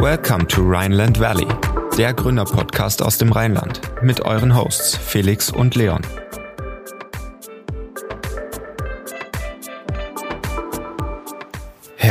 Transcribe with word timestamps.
Welcome 0.00 0.46
to 0.48 0.62
Rhineland 0.62 1.20
Valley, 1.20 1.46
der 1.96 2.14
Gründerpodcast 2.14 3.02
aus 3.02 3.18
dem 3.18 3.30
Rheinland 3.30 3.80
mit 4.02 4.20
euren 4.22 4.56
Hosts 4.56 4.96
Felix 4.96 5.50
und 5.50 5.74
Leon. 5.74 6.02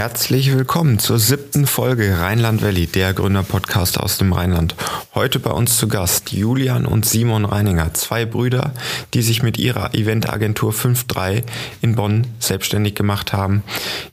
Herzlich 0.07 0.53
willkommen 0.53 0.99
zur 0.99 1.19
siebten 1.19 1.67
Folge 1.67 2.17
Rheinland 2.17 2.61
Valley, 2.61 2.87
der 2.87 3.13
Gründerpodcast 3.13 3.99
aus 3.99 4.17
dem 4.17 4.31
Rheinland. 4.31 4.73
Heute 5.13 5.37
bei 5.37 5.51
uns 5.51 5.75
zu 5.75 5.89
Gast 5.89 6.31
Julian 6.31 6.85
und 6.85 7.05
Simon 7.05 7.43
Reininger, 7.43 7.93
zwei 7.93 8.25
Brüder, 8.25 8.71
die 9.13 9.21
sich 9.21 9.43
mit 9.43 9.57
ihrer 9.57 9.93
Eventagentur 9.93 10.71
5.3 10.71 11.43
in 11.81 11.95
Bonn 11.95 12.25
selbstständig 12.39 12.95
gemacht 12.95 13.33
haben. 13.33 13.63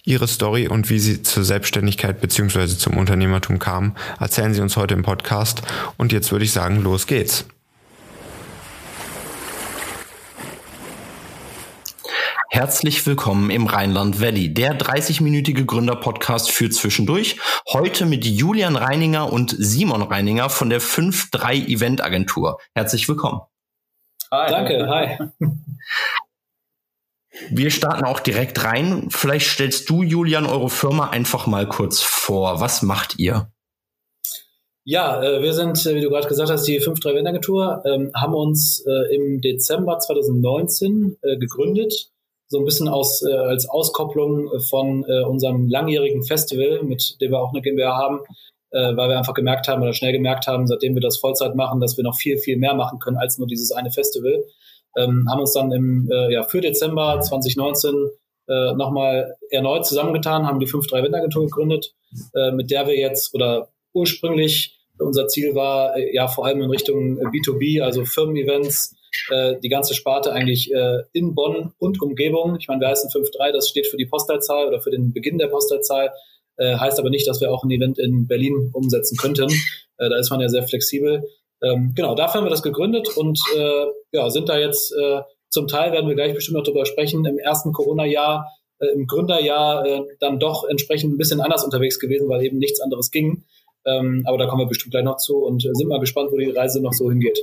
Ihre 0.03 0.27
Story 0.27 0.67
und 0.67 0.91
wie 0.91 0.99
sie 0.99 1.23
zur 1.23 1.45
Selbstständigkeit 1.45 2.21
bzw. 2.21 2.67
zum 2.77 2.97
Unternehmertum 2.97 3.61
kamen, 3.61 3.95
erzählen 4.19 4.53
sie 4.53 4.63
uns 4.63 4.77
heute 4.77 4.95
im 4.95 5.05
Podcast. 5.05 5.63
Und 5.97 6.11
jetzt 6.11 6.33
würde 6.33 6.45
ich 6.45 6.51
sagen, 6.51 6.83
los 6.83 7.07
geht's. 7.07 7.45
Herzlich 12.55 13.05
willkommen 13.05 13.51
im 13.51 13.67
Rheinland 13.67 14.21
Valley, 14.21 14.55
der 14.55 14.79
30-minütige 14.79 15.65
Gründerpodcast 15.65 16.53
für 16.53 16.71
zwischendurch. 16.71 17.37
Heute 17.73 18.07
mit 18.07 18.25
Julian 18.25 18.77
Reininger 18.77 19.33
und 19.33 19.53
Simon 19.59 20.03
Reininger 20.03 20.49
von 20.49 20.71
der 20.71 20.81
5-3 20.81 21.67
Eventagentur. 21.67 22.61
Herzlich 22.73 23.09
willkommen. 23.09 23.41
Hi. 24.31 24.51
Danke, 24.53 24.87
hi. 24.89 25.19
Wir 27.51 27.73
starten 27.73 28.05
auch 28.05 28.21
direkt 28.21 28.63
rein. 28.63 29.09
Vielleicht 29.11 29.49
stellst 29.49 29.91
du, 29.91 30.05
Julian, 30.05 30.47
eure 30.47 30.71
Firma 30.71 31.11
einfach 31.11 31.49
mal 31.49 31.69
kurz 31.69 32.03
vor. 32.03 32.61
Was 32.61 32.83
macht 32.83 33.19
ihr? 33.19 33.51
Ja, 34.85 35.21
äh, 35.21 35.43
wir 35.43 35.55
sind, 35.55 35.85
äh, 35.87 35.97
wie 35.97 36.03
du 36.03 36.09
gerade 36.09 36.29
gesagt 36.29 36.51
hast, 36.51 36.69
die 36.69 36.81
5-3 36.81 37.15
Eventagentur, 37.15 37.83
ähm, 37.85 38.13
haben 38.15 38.35
uns 38.35 38.85
äh, 38.87 39.13
im 39.17 39.41
Dezember 39.41 39.99
2019 39.99 41.17
gegründet 41.41 42.14
so 42.49 42.59
ein 42.59 42.65
bisschen 42.65 42.89
aus, 42.89 43.23
äh, 43.23 43.35
als 43.35 43.69
Auskopplung 43.69 44.49
von 44.69 45.05
äh, 45.09 45.25
unserem 45.25 45.69
langjährigen 45.69 46.23
Festival, 46.23 46.83
mit 46.83 47.21
dem 47.21 47.33
wir 47.33 47.41
auch 47.41 47.53
eine 47.53 47.63
GmbH 47.63 47.97
haben, 47.97 48.21
äh, 48.71 48.97
weil 48.97 49.09
wir 49.09 49.19
einfach 49.19 49.35
gemerkt 49.35 49.69
haben 49.69 49.83
oder 49.83 49.93
schnell 49.93 50.13
gemerkt 50.13 50.47
haben, 50.47 50.67
seitdem 50.67 50.95
wir 50.95 51.01
das 51.01 51.19
Vollzeit 51.19 51.55
machen, 51.55 51.81
dass 51.81 51.97
wir 51.97 52.05
noch 52.05 52.17
viel, 52.17 52.39
viel 52.39 52.57
mehr 52.57 52.75
machen 52.75 52.99
können 52.99 53.17
als 53.17 53.39
nur 53.39 53.47
dieses 53.47 53.73
eine 53.73 53.91
Festival. 53.91 54.45
Ähm, 54.97 55.27
haben 55.31 55.41
uns 55.41 55.53
dann 55.53 55.73
im, 55.73 56.09
äh, 56.11 56.33
ja, 56.33 56.43
für 56.45 56.61
Dezember 56.61 57.21
2019 57.21 58.11
äh, 58.49 58.75
nochmal 58.75 59.37
erneut 59.51 59.87
zusammengetan, 59.87 60.47
haben 60.47 60.61
die 60.61 60.67
5-3 60.67 61.01
Eventagentur 61.01 61.45
gegründet, 61.45 61.95
äh, 62.35 62.53
mit 62.53 62.71
der 62.71 62.87
wir 62.87 62.97
jetzt 62.97 63.35
oder 63.35 63.69
ursprünglich 63.93 64.79
unser 64.99 65.27
Ziel 65.29 65.55
war, 65.55 65.97
äh, 65.97 66.15
ja 66.15 66.29
vor 66.29 66.47
allem 66.47 66.61
in 66.61 66.71
Richtung 66.71 67.19
B2B, 67.19 67.83
also 67.83 68.05
Firmen-Events, 68.05 68.97
äh, 69.31 69.55
die 69.63 69.69
ganze 69.69 69.95
Sparte 69.95 70.33
eigentlich 70.33 70.73
äh, 70.73 71.03
in 71.13 71.35
Bonn 71.35 71.73
und 71.79 72.01
Umgebung. 72.03 72.57
Ich 72.59 72.69
meine, 72.69 72.81
wir 72.81 72.89
heißen 72.89 73.11
5.3, 73.11 73.53
das 73.53 73.69
steht 73.69 73.87
für 73.87 73.97
die 73.97 74.07
Postleitzahl 74.07 74.67
oder 74.67 74.81
für 74.81 74.91
den 74.91 75.13
Beginn 75.13 75.39
der 75.39 75.49
Postleitzahl, 75.49 76.11
äh, 76.57 76.77
heißt 76.77 76.99
aber 76.99 77.11
nicht, 77.11 77.27
dass 77.27 77.41
wir 77.41 77.51
auch 77.51 77.65
ein 77.65 77.71
Event 77.71 77.99
in 77.99 78.27
Berlin 78.27 78.71
umsetzen 78.73 79.17
könnten. 79.17 79.49
Äh, 79.97 80.09
da 80.11 80.19
ist 80.19 80.29
man 80.29 80.41
ja 80.41 80.49
sehr 80.49 80.65
flexibel. 80.65 81.23
Ähm, 81.63 81.93
genau, 81.95 82.17
dafür 82.17 82.41
haben 82.41 82.47
wir 82.47 82.51
das 82.51 82.65
gegründet 82.65 83.17
und 83.17 83.39
äh, 83.57 83.87
ja, 84.11 84.29
sind 84.29 84.49
da 84.49 84.59
jetzt 84.59 84.93
äh, 84.93 85.21
zum 85.51 85.69
Teil, 85.69 85.93
werden 85.93 86.09
wir 86.09 86.17
gleich 86.17 86.35
bestimmt 86.35 86.57
noch 86.57 86.65
drüber 86.65 86.85
sprechen, 86.85 87.25
im 87.27 87.39
ersten 87.39 87.73
Corona-Jahr, 87.73 88.51
äh, 88.81 88.89
im 88.89 89.07
Gründerjahr 89.07 89.87
äh, 89.87 90.01
dann 90.19 90.41
doch 90.41 90.65
entsprechend 90.69 91.15
ein 91.15 91.17
bisschen 91.17 91.41
anders 91.41 91.65
unterwegs 91.65 92.01
gewesen, 92.01 92.29
weil 92.29 92.45
eben 92.45 92.59
nichts 92.59 92.81
anderes 92.81 93.13
ging. 93.13 93.45
Ähm, 93.87 94.25
aber 94.27 94.37
da 94.37 94.47
kommen 94.47 94.63
wir 94.63 94.67
bestimmt 94.67 94.93
gleich 94.93 95.05
noch 95.05 95.19
zu 95.19 95.37
und 95.45 95.63
sind 95.63 95.89
mal 95.89 96.01
gespannt, 96.01 96.33
wo 96.33 96.39
die 96.39 96.51
Reise 96.51 96.83
noch 96.83 96.93
so 96.93 97.09
hingeht. 97.09 97.39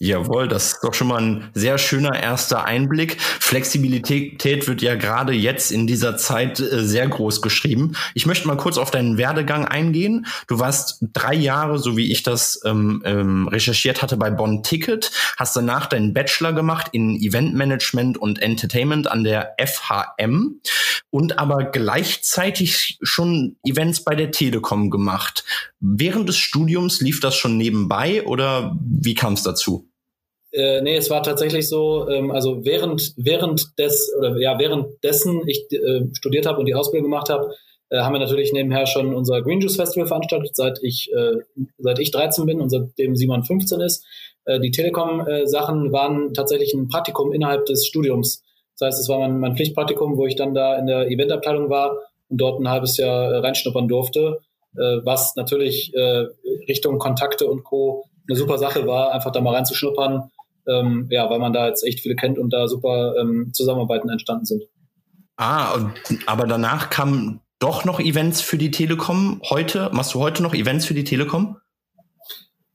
Jawohl, 0.00 0.48
das 0.48 0.72
ist 0.72 0.78
doch 0.82 0.94
schon 0.94 1.08
mal 1.08 1.20
ein 1.20 1.50
sehr 1.54 1.78
schöner 1.78 2.20
erster 2.20 2.64
Einblick. 2.64 3.20
Flexibilität 3.20 4.66
wird 4.66 4.82
ja 4.82 4.96
gerade 4.96 5.32
jetzt 5.32 5.70
in 5.70 5.86
dieser 5.86 6.16
Zeit 6.16 6.58
äh, 6.60 6.84
sehr 6.84 7.08
groß 7.08 7.42
geschrieben. 7.42 7.96
Ich 8.14 8.26
möchte 8.26 8.48
mal 8.48 8.56
kurz 8.56 8.76
auf 8.76 8.90
deinen 8.90 9.18
Werdegang 9.18 9.64
eingehen. 9.64 10.26
Du 10.48 10.58
warst 10.58 10.98
drei 11.12 11.34
Jahre, 11.34 11.78
so 11.78 11.96
wie 11.96 12.10
ich 12.10 12.22
das 12.22 12.60
ähm, 12.64 13.02
ähm, 13.04 13.48
recherchiert 13.48 14.02
hatte, 14.02 14.16
bei 14.16 14.30
Bonn 14.30 14.62
Ticket, 14.62 15.10
hast 15.36 15.56
danach 15.56 15.86
deinen 15.86 16.12
Bachelor 16.12 16.52
gemacht 16.52 16.88
in 16.92 17.16
Eventmanagement 17.16 18.18
und 18.18 18.42
Entertainment 18.42 19.10
an 19.10 19.24
der 19.24 19.54
FHM 19.58 20.60
und 21.10 21.38
aber 21.38 21.64
gleichzeitig 21.64 22.98
schon 23.02 23.56
Events 23.64 24.02
bei 24.02 24.14
der 24.16 24.32
Telekom 24.32 24.90
gemacht. 24.90 25.44
Während 25.86 26.28
des 26.30 26.36
Studiums 26.36 27.02
lief 27.02 27.20
das 27.20 27.34
schon 27.34 27.58
nebenbei 27.58 28.24
oder 28.24 28.74
wie 28.80 29.14
kam 29.14 29.34
es 29.34 29.42
dazu? 29.42 29.90
Äh, 30.50 30.80
nee, 30.80 30.96
es 30.96 31.10
war 31.10 31.22
tatsächlich 31.22 31.68
so, 31.68 32.08
ähm, 32.08 32.30
also 32.30 32.64
während, 32.64 33.12
während 33.16 33.78
des, 33.78 34.10
oder 34.18 34.40
ja, 34.40 34.58
währenddessen 34.58 35.42
ich 35.46 35.66
äh, 35.72 36.06
studiert 36.14 36.46
habe 36.46 36.60
und 36.60 36.66
die 36.66 36.74
Ausbildung 36.74 37.10
gemacht 37.10 37.28
habe, 37.28 37.52
äh, 37.90 37.98
haben 37.98 38.14
wir 38.14 38.20
natürlich 38.20 38.52
nebenher 38.52 38.86
schon 38.86 39.14
unser 39.14 39.42
Green 39.42 39.60
Juice 39.60 39.76
Festival 39.76 40.06
veranstaltet, 40.06 40.56
seit 40.56 40.78
ich, 40.82 41.10
äh, 41.12 41.34
seit 41.78 41.98
ich 41.98 42.10
13 42.12 42.46
bin 42.46 42.62
und 42.62 42.70
seitdem 42.70 43.14
Simon 43.14 43.44
15 43.44 43.80
ist. 43.80 44.06
Äh, 44.46 44.60
die 44.60 44.70
Telekom-Sachen 44.70 45.92
waren 45.92 46.32
tatsächlich 46.32 46.72
ein 46.72 46.88
Praktikum 46.88 47.32
innerhalb 47.32 47.66
des 47.66 47.86
Studiums. 47.86 48.42
Das 48.78 48.86
heißt, 48.86 49.00
es 49.00 49.08
war 49.10 49.18
mein, 49.18 49.38
mein 49.38 49.56
Pflichtpraktikum, 49.56 50.16
wo 50.16 50.26
ich 50.26 50.36
dann 50.36 50.54
da 50.54 50.78
in 50.78 50.86
der 50.86 51.10
Eventabteilung 51.10 51.68
war 51.68 51.98
und 52.28 52.40
dort 52.40 52.60
ein 52.60 52.70
halbes 52.70 52.96
Jahr 52.96 53.32
äh, 53.32 53.38
reinschnuppern 53.38 53.88
durfte, 53.88 54.38
äh, 54.38 54.53
was 54.76 55.36
natürlich 55.36 55.92
äh, 55.94 56.26
Richtung 56.68 56.98
Kontakte 56.98 57.46
und 57.46 57.64
Co. 57.64 58.04
eine 58.28 58.36
super 58.36 58.58
Sache 58.58 58.86
war, 58.86 59.12
einfach 59.12 59.32
da 59.32 59.40
mal 59.40 59.54
reinzuschnuppern 59.54 60.30
ähm, 60.66 61.08
ja, 61.10 61.28
weil 61.30 61.38
man 61.38 61.52
da 61.52 61.68
jetzt 61.68 61.84
echt 61.84 62.00
viele 62.00 62.16
kennt 62.16 62.38
und 62.38 62.50
da 62.50 62.68
super 62.68 63.14
ähm, 63.20 63.50
Zusammenarbeiten 63.52 64.08
entstanden 64.08 64.46
sind. 64.46 64.62
Ah, 65.36 65.90
aber 66.26 66.46
danach 66.46 66.90
kamen 66.90 67.40
doch 67.58 67.84
noch 67.84 68.00
Events 68.00 68.40
für 68.40 68.58
die 68.58 68.70
Telekom. 68.70 69.40
Heute, 69.50 69.90
machst 69.92 70.14
du 70.14 70.20
heute 70.20 70.42
noch 70.42 70.54
Events 70.54 70.86
für 70.86 70.94
die 70.94 71.04
Telekom? 71.04 71.56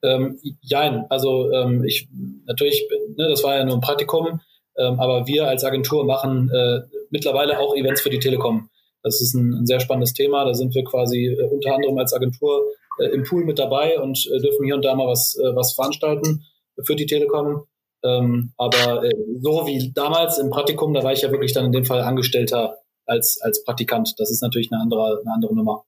Ähm, 0.01 0.39
jein, 0.61 1.05
also 1.09 1.51
ähm, 1.51 1.83
ich 1.83 2.07
natürlich, 2.45 2.87
ne, 3.17 3.27
das 3.29 3.43
war 3.43 3.57
ja 3.57 3.65
nur 3.65 3.75
ein 3.75 3.81
Praktikum, 3.81 4.39
ähm, 4.77 4.99
aber 4.99 5.27
wir 5.27 5.47
als 5.47 5.63
Agentur 5.63 6.05
machen 6.05 6.49
äh, 6.49 6.81
mittlerweile 7.09 7.59
auch 7.59 7.75
Events 7.75 8.01
für 8.01 8.09
die 8.09 8.19
Telekom. 8.19 8.69
Das 9.03 9.21
ist 9.21 9.33
ein, 9.33 9.53
ein 9.53 9.65
sehr 9.65 9.79
spannendes 9.79 10.13
Thema. 10.13 10.45
Da 10.45 10.53
sind 10.53 10.75
wir 10.75 10.83
quasi 10.83 11.27
äh, 11.27 11.49
unter 11.49 11.75
anderem 11.75 11.97
als 11.97 12.13
Agentur 12.13 12.63
äh, 12.99 13.07
im 13.09 13.23
Pool 13.23 13.45
mit 13.45 13.59
dabei 13.59 13.99
und 13.99 14.27
äh, 14.27 14.39
dürfen 14.39 14.65
hier 14.65 14.75
und 14.75 14.85
da 14.85 14.95
mal 14.95 15.07
was, 15.07 15.37
äh, 15.37 15.55
was 15.55 15.73
veranstalten 15.73 16.45
für 16.85 16.95
die 16.95 17.05
Telekom. 17.05 17.63
Ähm, 18.03 18.53
aber 18.57 19.03
äh, 19.03 19.11
so 19.41 19.65
wie 19.65 19.91
damals 19.93 20.37
im 20.37 20.49
Praktikum, 20.49 20.93
da 20.93 21.03
war 21.03 21.13
ich 21.13 21.21
ja 21.21 21.31
wirklich 21.31 21.53
dann 21.53 21.65
in 21.65 21.71
dem 21.71 21.85
Fall 21.85 22.01
Angestellter 22.01 22.77
als, 23.05 23.39
als 23.41 23.63
Praktikant. 23.63 24.13
Das 24.17 24.31
ist 24.31 24.41
natürlich 24.41 24.71
eine 24.71 24.81
andere, 24.81 25.21
eine 25.21 25.33
andere 25.33 25.55
Nummer. 25.55 25.85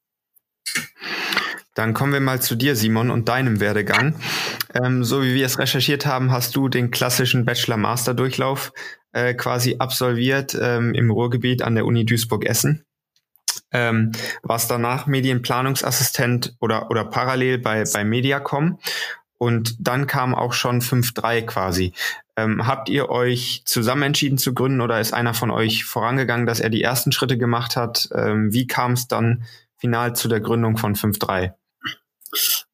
Dann 1.73 1.93
kommen 1.93 2.11
wir 2.11 2.19
mal 2.19 2.41
zu 2.41 2.55
dir, 2.55 2.75
Simon, 2.75 3.09
und 3.09 3.29
deinem 3.29 3.61
Werdegang. 3.61 4.15
Ähm, 4.73 5.05
so 5.05 5.23
wie 5.23 5.35
wir 5.35 5.45
es 5.45 5.57
recherchiert 5.57 6.05
haben, 6.05 6.31
hast 6.31 6.55
du 6.55 6.67
den 6.67 6.91
klassischen 6.91 7.45
Bachelor-Master-Durchlauf 7.45 8.73
äh, 9.13 9.33
quasi 9.33 9.77
absolviert 9.79 10.57
ähm, 10.59 10.93
im 10.93 11.11
Ruhrgebiet 11.11 11.61
an 11.61 11.75
der 11.75 11.85
Uni 11.85 12.05
Duisburg-Essen. 12.05 12.83
Ähm, 13.73 14.11
warst 14.43 14.69
danach 14.69 15.07
Medienplanungsassistent 15.07 16.55
oder, 16.59 16.89
oder 16.89 17.05
parallel 17.05 17.57
bei, 17.57 17.83
bei 17.91 18.03
Mediacom 18.03 18.79
und 19.37 19.75
dann 19.79 20.05
kam 20.05 20.35
auch 20.35 20.53
schon 20.53 20.81
5-3 20.81 21.41
quasi. 21.41 21.93
Ähm, 22.37 22.67
habt 22.67 22.89
ihr 22.89 23.09
euch 23.09 23.63
zusammen 23.65 24.03
entschieden 24.03 24.37
zu 24.37 24.53
gründen 24.53 24.81
oder 24.81 24.99
ist 24.99 25.13
einer 25.13 25.33
von 25.33 25.49
euch 25.49 25.83
vorangegangen, 25.83 26.45
dass 26.45 26.59
er 26.59 26.69
die 26.69 26.83
ersten 26.83 27.11
Schritte 27.11 27.37
gemacht 27.39 27.75
hat? 27.75 28.07
Ähm, 28.13 28.53
wie 28.53 28.67
kam 28.67 28.91
es 28.93 29.07
dann 29.07 29.43
final 29.77 30.15
zu 30.15 30.27
der 30.27 30.41
Gründung 30.41 30.77
von 30.77 30.95
5-3? 30.95 31.53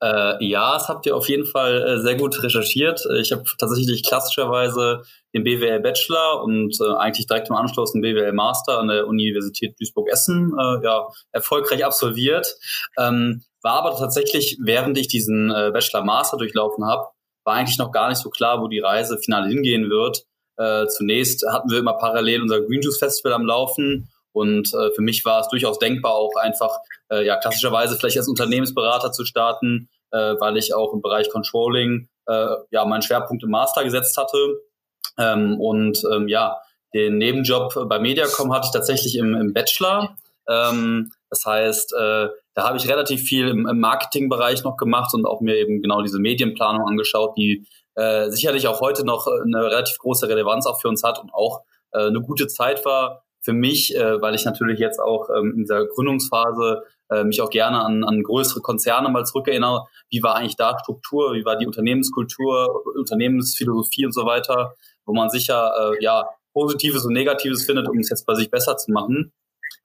Äh, 0.01 0.45
ja, 0.45 0.73
das 0.73 0.87
habt 0.87 1.05
ihr 1.05 1.15
auf 1.15 1.27
jeden 1.27 1.45
Fall 1.45 1.81
äh, 1.81 2.01
sehr 2.01 2.15
gut 2.15 2.41
recherchiert. 2.43 3.01
Ich 3.19 3.31
habe 3.31 3.43
tatsächlich 3.57 4.03
klassischerweise 4.07 5.03
den 5.33 5.43
BWL 5.43 5.79
Bachelor 5.79 6.43
und 6.43 6.77
äh, 6.79 6.93
eigentlich 6.97 7.27
direkt 7.27 7.49
im 7.49 7.55
Anschluss 7.55 7.93
den 7.93 8.01
BWL 8.01 8.33
Master 8.33 8.79
an 8.79 8.87
der 8.87 9.07
Universität 9.07 9.79
Duisburg-Essen 9.79 10.53
äh, 10.57 10.83
ja, 10.83 11.07
erfolgreich 11.31 11.83
absolviert. 11.85 12.55
Ähm, 12.97 13.43
war 13.61 13.79
aber 13.83 13.97
tatsächlich, 13.97 14.57
während 14.61 14.97
ich 14.97 15.07
diesen 15.07 15.49
äh, 15.49 15.71
Bachelor-Master 15.73 16.37
durchlaufen 16.37 16.85
habe, 16.85 17.07
war 17.43 17.55
eigentlich 17.55 17.77
noch 17.77 17.91
gar 17.91 18.09
nicht 18.09 18.21
so 18.21 18.29
klar, 18.29 18.61
wo 18.61 18.67
die 18.67 18.79
Reise 18.79 19.17
final 19.17 19.47
hingehen 19.47 19.89
wird. 19.89 20.25
Äh, 20.57 20.87
zunächst 20.87 21.45
hatten 21.49 21.69
wir 21.69 21.79
immer 21.79 21.93
parallel 21.93 22.41
unser 22.41 22.61
Green 22.61 22.81
Juice 22.81 22.97
Festival 22.97 23.33
am 23.33 23.45
Laufen 23.45 24.09
und 24.37 24.71
äh, 24.73 24.91
für 24.91 25.01
mich 25.01 25.25
war 25.25 25.41
es 25.41 25.47
durchaus 25.47 25.79
denkbar, 25.79 26.13
auch 26.13 26.35
einfach 26.35 26.77
äh, 27.09 27.25
ja 27.25 27.37
klassischerweise 27.37 27.97
vielleicht 27.97 28.17
als 28.17 28.27
Unternehmensberater 28.27 29.11
zu 29.11 29.25
starten, 29.25 29.89
äh, 30.11 30.35
weil 30.39 30.57
ich 30.57 30.75
auch 30.75 30.93
im 30.93 31.01
Bereich 31.01 31.29
Controlling 31.31 32.07
äh, 32.27 32.47
ja 32.69 32.85
meinen 32.85 33.01
Schwerpunkt 33.01 33.43
im 33.43 33.49
Master 33.49 33.83
gesetzt 33.83 34.15
hatte. 34.15 34.37
Ähm, 35.17 35.59
und 35.59 36.03
ähm, 36.13 36.27
ja, 36.27 36.59
den 36.93 37.17
Nebenjob 37.17 37.89
bei 37.89 37.97
Mediacom 37.97 38.53
hatte 38.53 38.67
ich 38.67 38.73
tatsächlich 38.73 39.17
im, 39.17 39.33
im 39.33 39.53
Bachelor. 39.53 40.15
Ähm, 40.47 41.11
das 41.31 41.43
heißt, 41.43 41.93
äh, 41.93 42.27
da 42.53 42.63
habe 42.63 42.77
ich 42.77 42.87
relativ 42.87 43.23
viel 43.23 43.47
im, 43.47 43.67
im 43.67 43.79
Marketingbereich 43.79 44.63
noch 44.63 44.77
gemacht 44.77 45.15
und 45.15 45.25
auch 45.25 45.41
mir 45.41 45.55
eben 45.55 45.81
genau 45.81 46.03
diese 46.03 46.19
Medienplanung 46.19 46.87
angeschaut, 46.87 47.35
die 47.37 47.65
äh, 47.95 48.29
sicherlich 48.29 48.67
auch 48.67 48.81
heute 48.81 49.03
noch 49.03 49.25
eine 49.25 49.63
relativ 49.65 49.97
große 49.97 50.29
Relevanz 50.29 50.67
auch 50.67 50.79
für 50.79 50.89
uns 50.89 51.03
hat 51.03 51.17
und 51.19 51.33
auch 51.33 51.63
äh, 51.91 52.05
eine 52.05 52.21
gute 52.21 52.47
Zeit 52.47 52.85
war 52.85 53.23
für 53.47 53.53
mich, 53.53 53.95
äh, 53.95 54.21
weil 54.21 54.35
ich 54.35 54.43
natürlich 54.43 54.77
jetzt 54.77 54.99
auch 54.99 55.29
ähm, 55.29 55.51
in 55.51 55.57
dieser 55.59 55.85
Gründungsphase 55.85 56.83
äh, 57.09 57.23
mich 57.23 57.39
auch 57.39 57.49
gerne 57.49 57.79
an, 57.79 58.03
an 58.03 58.21
größere 58.21 58.59
Konzerne 58.59 59.07
mal 59.07 59.25
zurückerinnere. 59.25 59.85
Wie 60.09 60.21
war 60.21 60.35
eigentlich 60.35 60.57
da 60.57 60.77
Struktur? 60.79 61.33
Wie 61.33 61.45
war 61.45 61.55
die 61.55 61.65
Unternehmenskultur, 61.65 62.83
Unternehmensphilosophie 62.97 64.05
und 64.05 64.11
so 64.11 64.25
weiter, 64.25 64.73
wo 65.05 65.13
man 65.13 65.29
sicher 65.29 65.71
äh, 65.79 66.03
ja 66.03 66.25
Positives 66.51 67.05
und 67.05 67.13
Negatives 67.13 67.65
findet, 67.65 67.87
um 67.87 67.97
es 67.99 68.09
jetzt 68.09 68.25
bei 68.25 68.33
sich 68.33 68.51
besser 68.51 68.75
zu 68.75 68.91
machen. 68.91 69.31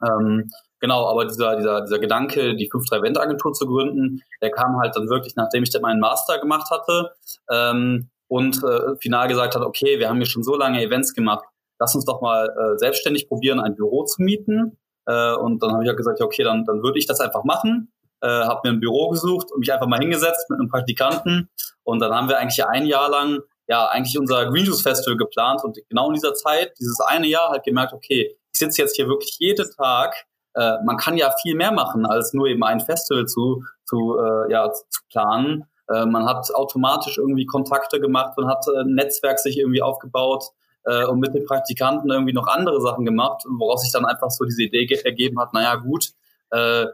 Ähm, 0.05 0.51
genau, 0.81 1.07
aber 1.07 1.27
dieser, 1.27 1.55
dieser, 1.55 1.83
dieser 1.83 2.01
Gedanke, 2.01 2.57
die 2.57 2.69
5-3-Event-Agentur 2.69 3.53
zu 3.53 3.67
gründen, 3.67 4.23
der 4.41 4.51
kam 4.51 4.77
halt 4.81 4.97
dann 4.97 5.09
wirklich, 5.09 5.37
nachdem 5.37 5.63
ich 5.63 5.71
dann 5.71 5.83
meinen 5.83 6.01
Master 6.01 6.41
gemacht 6.41 6.69
hatte 6.73 7.13
ähm, 7.49 8.11
und 8.27 8.61
äh, 8.65 8.97
final 9.01 9.29
gesagt 9.29 9.55
hat, 9.55 9.63
okay, 9.63 10.01
wir 10.01 10.09
haben 10.09 10.17
hier 10.17 10.27
schon 10.27 10.43
so 10.43 10.57
lange 10.57 10.83
Events 10.83 11.15
gemacht, 11.15 11.45
lass 11.83 11.97
uns 11.97 12.05
doch 12.05 12.21
mal 12.21 12.49
äh, 12.49 12.79
selbstständig 12.79 13.29
probieren, 13.29 13.59
ein 13.59 13.75
Büro 13.75 14.05
zu 14.05 14.23
mieten. 14.23 14.79
Äh, 15.07 15.35
und 15.35 15.63
dann 15.63 15.73
habe 15.73 15.83
ich 15.83 15.89
ja 15.89 15.95
gesagt, 15.95 16.21
okay, 16.21 16.45
dann, 16.45 16.65
dann 16.65 16.83
würde 16.83 16.99
ich 16.99 17.07
das 17.07 17.19
einfach 17.19 17.43
machen. 17.43 17.93
Äh, 18.21 18.29
habe 18.29 18.61
mir 18.63 18.77
ein 18.77 18.81
Büro 18.81 19.09
gesucht 19.09 19.51
und 19.51 19.59
mich 19.59 19.73
einfach 19.73 19.89
mal 19.89 19.99
hingesetzt 19.99 20.49
mit 20.49 20.61
einem 20.61 20.69
Praktikanten. 20.69 21.51
Und 21.83 21.99
dann 21.99 22.15
haben 22.15 22.29
wir 22.29 22.39
eigentlich 22.39 22.65
ein 22.65 22.87
Jahr 22.87 23.11
lang 23.11 23.41
ja 23.67 23.87
eigentlich 23.87 24.17
unser 24.17 24.47
Green 24.47 24.65
Juice 24.65 24.83
Festival 24.83 25.17
geplant 25.17 25.65
und 25.65 25.77
genau 25.89 26.09
in 26.09 26.15
dieser 26.15 26.35
Zeit, 26.35 26.73
dieses 26.79 27.01
eine 27.01 27.27
Jahr, 27.27 27.51
halt 27.51 27.65
gemerkt, 27.65 27.93
okay, 27.93 28.37
ich 28.53 28.59
sitze 28.59 28.83
jetzt 28.83 28.95
hier 28.95 29.09
wirklich 29.09 29.37
jeden 29.41 29.69
Tag. 29.77 30.15
Äh, 30.55 30.77
man 30.85 30.99
kann 30.99 31.17
ja 31.17 31.33
viel 31.43 31.57
mehr 31.57 31.73
machen, 31.73 32.07
als 32.07 32.33
nur 32.33 32.47
eben 32.47 32.63
ein 32.63 32.79
Festival 32.79 33.27
zu, 33.27 33.65
zu, 33.87 34.19
äh, 34.19 34.53
ja, 34.53 34.71
zu 34.71 35.01
planen. 35.11 35.65
Äh, 35.89 36.07
man 36.07 36.27
hat 36.27 36.55
automatisch 36.55 37.19
irgendwie 37.19 37.47
Kontakte 37.47 37.99
gemacht 37.99 38.35
und 38.37 38.47
hat 38.47 38.65
ein 38.69 38.95
Netzwerk 38.95 39.41
sich 39.41 39.59
irgendwie 39.59 39.83
aufgebaut 39.83 40.45
äh, 40.85 41.05
und 41.07 41.21
mit 41.21 41.35
den 41.35 41.45
Praktikanten 41.45 42.11
irgendwie 42.11 42.33
noch 42.33 42.47
andere 42.47 42.81
Sachen 42.81 43.05
gemacht, 43.05 43.43
woraus 43.59 43.83
sich 43.83 43.93
dann 43.93 44.05
einfach 44.05 44.31
so 44.31 44.45
diese 44.45 44.63
Idee 44.63 44.87
ergeben 45.05 45.41
hat, 45.41 45.53
naja 45.53 45.77
gut, 45.77 46.13
äh, 46.51 46.87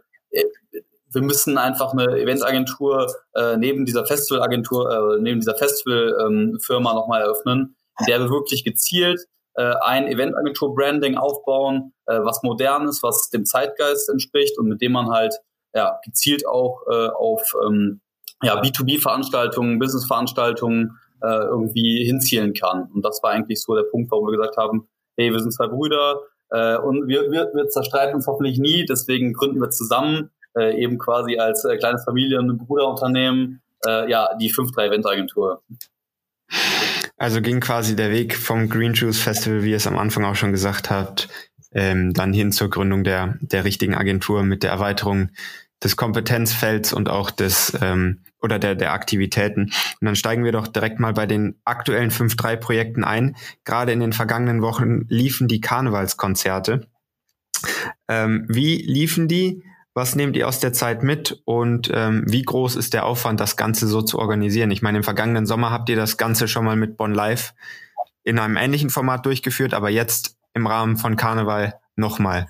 wir 1.11 1.23
müssen 1.23 1.56
einfach 1.56 1.93
eine 1.93 2.20
Eventagentur 2.20 3.14
äh, 3.35 3.56
neben 3.56 3.87
dieser 3.87 4.06
Festivalagentur, 4.06 5.17
äh, 5.17 5.20
neben 5.20 5.40
dieser 5.40 5.56
Festivalfirma 5.56 6.90
ähm, 6.90 6.96
nochmal 6.96 7.23
eröffnen, 7.23 7.76
in 7.99 8.06
der 8.06 8.20
wir 8.20 8.31
wirklich 8.31 8.62
gezielt 8.62 9.26
äh, 9.58 9.75
ein 9.82 10.06
Eventagentur-Branding 10.06 11.17
aufbauen, 11.17 11.93
äh, 12.06 12.20
was 12.23 12.43
modern 12.43 12.87
ist, 12.87 13.02
was 13.02 13.29
dem 13.31 13.44
Zeitgeist 13.44 14.08
entspricht 14.08 14.56
und 14.58 14.69
mit 14.69 14.81
dem 14.81 14.93
man 14.93 15.11
halt 15.11 15.34
ja, 15.75 15.99
gezielt 16.05 16.46
auch 16.46 16.82
äh, 16.88 17.08
auf 17.08 17.55
ähm, 17.67 18.00
ja, 18.43 18.61
B2B-Veranstaltungen, 18.62 19.81
Business-Veranstaltungen 19.81 20.99
äh, 21.23 21.44
irgendwie 21.44 22.05
hinzielen 22.05 22.55
kann. 22.55 22.91
Und 22.93 23.05
das 23.05 23.23
war 23.23 23.31
eigentlich 23.31 23.61
so 23.61 23.75
der 23.75 23.85
Punkt, 23.85 24.11
warum 24.11 24.26
wir 24.26 24.37
gesagt 24.37 24.56
haben, 24.56 24.88
hey, 25.17 25.32
wir 25.32 25.41
sind 25.41 25.53
zwei 25.53 25.67
Brüder 25.67 26.20
äh, 26.50 26.76
und 26.79 27.09
wir, 27.09 27.31
wir, 27.31 27.50
wir 27.55 27.69
zerstreiten 27.69 28.15
uns 28.15 28.26
hoffentlich 28.26 28.59
nie, 28.59 28.85
deswegen 28.87 29.32
gründen 29.32 29.61
wir 29.61 29.70
zusammen 29.70 30.31
äh, 30.56 30.81
eben 30.82 30.99
quasi 30.99 31.38
als 31.38 31.65
äh, 31.65 31.76
kleines 31.76 32.05
Familien- 32.05 32.50
und 32.50 32.59
Bruderunternehmen 32.59 33.62
äh, 33.87 34.11
ja 34.11 34.31
die 34.41 34.53
5-3-Event-Agentur. 34.53 35.62
Also 37.17 37.43
ging 37.43 37.61
quasi 37.61 37.97
der 37.97 38.12
Weg 38.12 38.37
vom 38.37 38.69
Green 38.69 38.94
Juice 38.94 39.20
Festival, 39.20 39.65
wie 39.65 39.70
ihr 39.70 39.76
es 39.76 39.87
am 39.87 39.99
Anfang 39.99 40.25
auch 40.25 40.37
schon 40.37 40.53
gesagt 40.53 40.88
habt, 40.88 41.29
ähm, 41.73 42.15
dann 42.15 42.32
hin 42.32 42.53
zur 42.53 42.70
Gründung 42.70 43.05
der, 43.05 43.37
der 43.41 43.65
richtigen 43.65 43.94
Agentur 43.94 44.44
mit 44.44 44.62
der 44.62 44.70
Erweiterung 44.70 45.31
des 45.83 45.97
Kompetenzfelds 45.97 46.93
und 46.93 47.09
auch 47.09 47.31
des 47.31 47.77
ähm, 47.81 48.25
oder 48.41 48.59
der, 48.59 48.75
der 48.75 48.93
Aktivitäten. 48.93 49.65
Und 49.65 50.05
dann 50.05 50.17
steigen 50.17 50.45
wir 50.45 50.53
doch 50.53 50.67
direkt 50.67 51.01
mal 51.01 51.13
bei 51.13 51.27
den 51.27 51.61
aktuellen 51.65 52.11
5-3-Projekten 52.11 53.05
ein. 53.05 53.37
Gerade 53.65 53.93
in 53.93 54.01
den 54.01 54.13
vergangenen 54.13 54.63
Wochen 54.63 55.03
liefen 55.09 55.49
die 55.49 55.61
Karnevalskonzerte. 55.61 56.89
Ähm, 58.09 58.47
wie 58.49 58.77
liefen 58.77 59.29
die? 59.29 59.63
Was 59.95 60.15
nehmt 60.15 60.37
ihr 60.37 60.47
aus 60.47 60.61
der 60.61 60.73
Zeit 60.73 61.03
mit 61.03 61.43
und 61.45 61.91
ähm, 61.93 62.23
wie 62.27 62.43
groß 62.43 62.77
ist 62.77 62.95
der 62.95 63.05
Aufwand, 63.05 63.41
das 63.41 63.57
Ganze 63.57 63.89
so 63.89 64.01
zu 64.01 64.21
organisieren? 64.21 64.71
Ich 64.71 64.83
meine, 64.83 64.99
im 64.99 65.05
vergangenen 65.05 65.45
Sommer 65.45 65.73
habt 65.73 65.89
ihr 65.89 65.97
das 65.97 66.17
Ganze 66.17 66.47
schon 66.47 66.65
mal 66.65 66.77
mit 66.77 66.97
Bonn 66.97 67.15
Live 67.15 67.53
in 68.23 68.39
einem 68.39 68.57
ähnlichen 68.57 68.91
Format 68.91 69.27
durchgeführt, 69.27 69.75
aber 69.75 69.91
jetzt 69.91 70.37
im 70.55 70.69
Rahmen 70.69 70.97
von 70.97 71.17
Karneval 71.17 71.81
nochmal. 71.97 72.47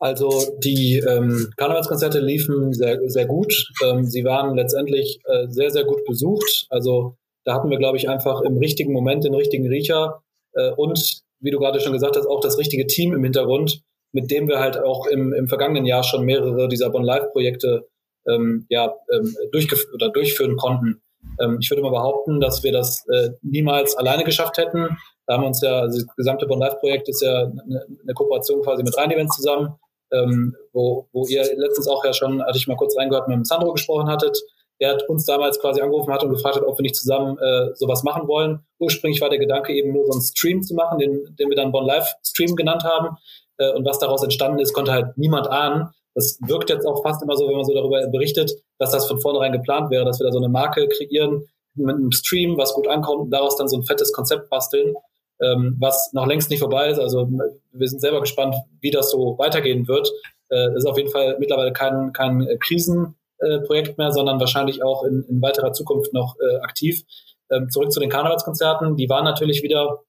Also 0.00 0.56
die 0.58 0.98
ähm, 0.98 1.52
Karnevalskonzerte 1.56 2.20
liefen 2.20 2.72
sehr, 2.72 2.98
sehr 3.08 3.26
gut. 3.26 3.68
Ähm, 3.84 4.04
sie 4.06 4.24
waren 4.24 4.56
letztendlich 4.56 5.20
äh, 5.26 5.46
sehr, 5.48 5.70
sehr 5.70 5.84
gut 5.84 6.04
besucht. 6.06 6.66
Also 6.70 7.16
da 7.44 7.54
hatten 7.54 7.70
wir, 7.70 7.78
glaube 7.78 7.98
ich, 7.98 8.08
einfach 8.08 8.40
im 8.40 8.56
richtigen 8.56 8.92
Moment 8.92 9.24
den 9.24 9.34
richtigen 9.34 9.68
Riecher 9.68 10.22
äh, 10.54 10.70
und, 10.70 11.22
wie 11.40 11.50
du 11.50 11.58
gerade 11.58 11.80
schon 11.80 11.92
gesagt 11.92 12.16
hast, 12.16 12.26
auch 12.26 12.40
das 12.40 12.58
richtige 12.58 12.86
Team 12.86 13.12
im 13.12 13.22
Hintergrund, 13.22 13.82
mit 14.12 14.30
dem 14.30 14.48
wir 14.48 14.58
halt 14.58 14.78
auch 14.78 15.06
im, 15.06 15.34
im 15.34 15.48
vergangenen 15.48 15.84
Jahr 15.84 16.02
schon 16.02 16.24
mehrere 16.24 16.68
dieser 16.68 16.90
Bonn 16.90 17.04
Live-Projekte 17.04 17.86
ähm, 18.26 18.66
ja, 18.68 18.94
ähm, 19.12 19.36
durchgef 19.52 19.86
oder 19.94 20.10
durchführen 20.10 20.56
konnten. 20.56 21.02
Ähm, 21.38 21.58
ich 21.60 21.70
würde 21.70 21.82
mal 21.82 21.90
behaupten, 21.90 22.40
dass 22.40 22.62
wir 22.62 22.72
das 22.72 23.06
äh, 23.08 23.30
niemals 23.42 23.96
alleine 23.96 24.24
geschafft 24.24 24.58
hätten. 24.58 24.96
Da 25.26 25.34
haben 25.34 25.42
wir 25.42 25.48
uns 25.48 25.60
ja, 25.60 25.80
also 25.80 25.98
das 25.98 26.16
gesamte 26.16 26.46
Bonn 26.46 26.58
Live-Projekt 26.58 27.08
ist 27.08 27.22
ja 27.22 27.44
eine, 27.44 27.86
eine, 28.02 28.14
Kooperation 28.14 28.62
quasi 28.62 28.82
mit 28.82 28.96
Rhein 28.96 29.10
Events 29.10 29.36
zusammen, 29.36 29.74
ähm, 30.12 30.54
wo, 30.72 31.08
wo 31.12 31.26
ihr 31.26 31.42
letztens 31.56 31.88
auch 31.88 32.04
ja 32.04 32.12
schon, 32.12 32.42
hatte 32.42 32.58
ich 32.58 32.66
mal 32.66 32.76
kurz 32.76 32.96
reingehört, 32.96 33.28
mit 33.28 33.46
Sandro 33.46 33.72
gesprochen 33.72 34.08
hattet. 34.08 34.40
Der 34.80 34.92
hat 34.92 35.08
uns 35.08 35.26
damals 35.26 35.60
quasi 35.60 35.80
angerufen 35.80 36.12
hat 36.12 36.24
und 36.24 36.30
gefragt 36.30 36.56
hat, 36.56 36.62
ob 36.62 36.78
wir 36.78 36.82
nicht 36.82 36.96
zusammen 36.96 37.36
äh, 37.38 37.74
sowas 37.74 38.02
machen 38.02 38.26
wollen. 38.28 38.60
Ursprünglich 38.78 39.20
war 39.20 39.28
der 39.28 39.38
Gedanke 39.38 39.74
eben 39.74 39.92
nur 39.92 40.06
so 40.06 40.12
einen 40.12 40.22
Stream 40.22 40.62
zu 40.62 40.74
machen, 40.74 40.98
den, 40.98 41.36
den 41.38 41.48
wir 41.50 41.56
dann 41.56 41.70
Bonn 41.70 41.86
Live 41.86 42.14
Stream 42.24 42.56
genannt 42.56 42.84
haben. 42.84 43.16
Äh, 43.58 43.72
und 43.74 43.84
was 43.84 43.98
daraus 43.98 44.22
entstanden 44.22 44.58
ist, 44.58 44.72
konnte 44.72 44.92
halt 44.92 45.18
niemand 45.18 45.48
ahnen. 45.48 45.90
Das 46.14 46.38
wirkt 46.46 46.70
jetzt 46.70 46.86
auch 46.86 47.02
fast 47.02 47.22
immer 47.22 47.36
so, 47.36 47.46
wenn 47.46 47.56
man 47.56 47.64
so 47.64 47.74
darüber 47.74 48.04
berichtet, 48.08 48.52
dass 48.78 48.90
das 48.90 49.06
von 49.06 49.20
vornherein 49.20 49.52
geplant 49.52 49.90
wäre, 49.90 50.04
dass 50.04 50.18
wir 50.18 50.26
da 50.26 50.32
so 50.32 50.38
eine 50.38 50.48
Marke 50.48 50.88
kreieren 50.88 51.46
mit 51.74 51.96
einem 51.96 52.12
Stream, 52.12 52.56
was 52.56 52.74
gut 52.74 52.88
ankommt 52.88 53.20
und 53.20 53.30
daraus 53.30 53.56
dann 53.56 53.68
so 53.68 53.76
ein 53.76 53.84
fettes 53.84 54.12
Konzept 54.12 54.50
basteln, 54.50 54.94
ähm, 55.42 55.76
was 55.78 56.12
noch 56.12 56.26
längst 56.26 56.50
nicht 56.50 56.60
vorbei 56.60 56.88
ist. 56.88 56.98
Also 56.98 57.28
wir 57.72 57.88
sind 57.88 58.00
selber 58.00 58.20
gespannt, 58.20 58.54
wie 58.80 58.90
das 58.90 59.10
so 59.10 59.36
weitergehen 59.38 59.88
wird. 59.88 60.10
Äh, 60.50 60.76
ist 60.76 60.86
auf 60.86 60.98
jeden 60.98 61.10
Fall 61.10 61.36
mittlerweile 61.38 61.72
kein, 61.72 62.12
kein 62.12 62.46
Krisenprojekt 62.60 63.98
mehr, 63.98 64.12
sondern 64.12 64.40
wahrscheinlich 64.40 64.82
auch 64.82 65.04
in, 65.04 65.24
in 65.28 65.42
weiterer 65.42 65.72
Zukunft 65.72 66.12
noch 66.12 66.36
äh, 66.40 66.56
aktiv. 66.62 67.02
Ähm, 67.50 67.68
zurück 67.70 67.92
zu 67.92 68.00
den 68.00 68.10
Karnevalskonzerten. 68.10 68.96
Die 68.96 69.08
waren 69.08 69.24
natürlich 69.24 69.62
wieder 69.62 70.00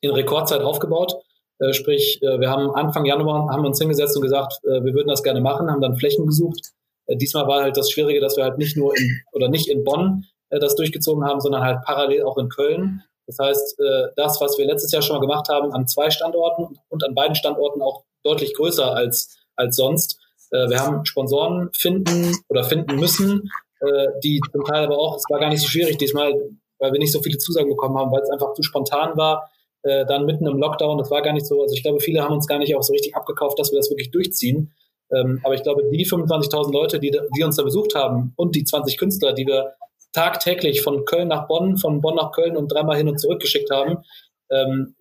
in 0.00 0.10
Rekordzeit 0.10 0.62
aufgebaut. 0.62 1.14
Äh, 1.58 1.72
sprich, 1.72 2.22
äh, 2.22 2.40
wir 2.40 2.50
haben 2.50 2.70
Anfang 2.74 3.04
Januar 3.04 3.48
haben 3.50 3.64
uns 3.64 3.78
hingesetzt 3.78 4.16
und 4.16 4.22
gesagt, 4.22 4.60
äh, 4.64 4.82
wir 4.84 4.94
würden 4.94 5.08
das 5.08 5.22
gerne 5.22 5.40
machen, 5.40 5.70
haben 5.70 5.80
dann 5.80 5.96
Flächen 5.96 6.26
gesucht. 6.26 6.72
diesmal 7.10 7.46
war 7.46 7.62
halt 7.62 7.76
das 7.76 7.90
Schwierige, 7.90 8.20
dass 8.20 8.36
wir 8.36 8.44
halt 8.44 8.58
nicht 8.58 8.76
nur 8.76 8.94
in 8.96 9.22
oder 9.32 9.48
nicht 9.48 9.68
in 9.68 9.82
Bonn 9.82 10.24
das 10.50 10.76
durchgezogen 10.76 11.24
haben, 11.24 11.40
sondern 11.40 11.62
halt 11.62 11.82
parallel 11.84 12.22
auch 12.24 12.36
in 12.36 12.50
Köln. 12.50 13.02
Das 13.28 13.38
heißt, 13.38 13.78
das, 14.16 14.40
was 14.40 14.58
wir 14.58 14.66
letztes 14.66 14.90
Jahr 14.90 15.02
schon 15.02 15.14
mal 15.16 15.20
gemacht 15.20 15.48
haben, 15.48 15.70
an 15.72 15.86
zwei 15.86 16.10
Standorten 16.10 16.78
und 16.88 17.04
an 17.04 17.14
beiden 17.14 17.36
Standorten 17.36 17.82
auch 17.82 18.04
deutlich 18.24 18.54
größer 18.54 18.94
als, 18.94 19.36
als 19.54 19.76
sonst. 19.76 20.18
Wir 20.50 20.80
haben 20.80 21.04
Sponsoren 21.04 21.68
finden 21.74 22.34
oder 22.48 22.64
finden 22.64 22.96
müssen, 22.96 23.50
die 24.24 24.40
zum 24.50 24.64
Teil 24.64 24.86
aber 24.86 24.96
auch, 24.96 25.16
es 25.16 25.24
war 25.28 25.40
gar 25.40 25.50
nicht 25.50 25.60
so 25.60 25.68
schwierig 25.68 25.98
diesmal, 25.98 26.32
weil 26.78 26.92
wir 26.92 26.98
nicht 26.98 27.12
so 27.12 27.20
viele 27.20 27.36
Zusagen 27.36 27.68
bekommen 27.68 27.98
haben, 27.98 28.10
weil 28.10 28.22
es 28.22 28.30
einfach 28.30 28.54
zu 28.54 28.62
spontan 28.62 29.16
war 29.18 29.50
äh, 29.82 30.04
dann 30.06 30.24
mitten 30.24 30.46
im 30.46 30.58
Lockdown. 30.58 30.98
Das 30.98 31.10
war 31.10 31.22
gar 31.22 31.32
nicht 31.32 31.46
so, 31.46 31.62
also 31.62 31.74
ich 31.74 31.82
glaube, 31.82 32.00
viele 32.00 32.22
haben 32.22 32.34
uns 32.34 32.46
gar 32.46 32.58
nicht 32.58 32.74
auch 32.74 32.82
so 32.82 32.92
richtig 32.92 33.14
abgekauft, 33.14 33.58
dass 33.58 33.70
wir 33.70 33.78
das 33.78 33.90
wirklich 33.90 34.10
durchziehen. 34.10 34.72
Ähm, 35.10 35.40
aber 35.44 35.54
ich 35.54 35.62
glaube, 35.62 35.82
die 35.90 36.06
25.000 36.06 36.72
Leute, 36.72 37.00
die, 37.00 37.10
die 37.36 37.44
uns 37.44 37.56
da 37.56 37.62
besucht 37.62 37.94
haben 37.94 38.32
und 38.36 38.54
die 38.54 38.64
20 38.64 38.98
Künstler, 38.98 39.32
die 39.32 39.46
wir 39.46 39.74
tagtäglich 40.12 40.82
von 40.82 41.04
Köln 41.04 41.28
nach 41.28 41.46
Bonn, 41.46 41.76
von 41.76 42.00
Bonn 42.00 42.16
nach 42.16 42.32
Köln 42.32 42.56
und 42.56 42.68
dreimal 42.68 42.96
hin 42.96 43.08
und 43.08 43.18
zurück 43.18 43.40
geschickt 43.40 43.70
haben, 43.70 43.98
ähm, 44.50 44.94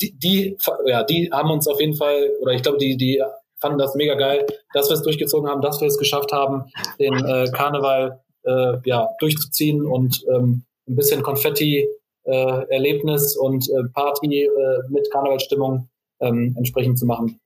die, 0.00 0.18
die, 0.18 0.56
ja, 0.86 1.02
die 1.04 1.30
haben 1.32 1.50
uns 1.50 1.68
auf 1.68 1.80
jeden 1.80 1.94
Fall, 1.94 2.30
oder 2.40 2.52
ich 2.52 2.62
glaube, 2.62 2.78
die, 2.78 2.96
die 2.96 3.22
fanden 3.60 3.78
das 3.78 3.94
mega 3.94 4.14
geil, 4.14 4.46
dass 4.72 4.88
wir 4.88 4.94
es 4.94 5.02
durchgezogen 5.02 5.48
haben, 5.48 5.60
dass 5.60 5.80
wir 5.80 5.88
es 5.88 5.98
geschafft 5.98 6.32
haben, 6.32 6.64
den 6.98 7.14
äh, 7.14 7.50
Karneval 7.52 8.20
äh, 8.44 8.76
ja, 8.84 9.08
durchzuziehen 9.18 9.84
und 9.84 10.24
ähm, 10.34 10.64
ein 10.88 10.96
bisschen 10.96 11.22
Konfetti 11.22 11.86
äh, 12.24 13.36
und 13.38 13.68
äh, 13.70 13.88
Party 13.92 14.44
äh, 14.44 14.78
mit 14.88 15.10
Karnevalsstimmung 15.10 15.88
ähm, 16.20 16.54
entsprechend 16.56 16.98
zu 16.98 17.06
machen. 17.06 17.40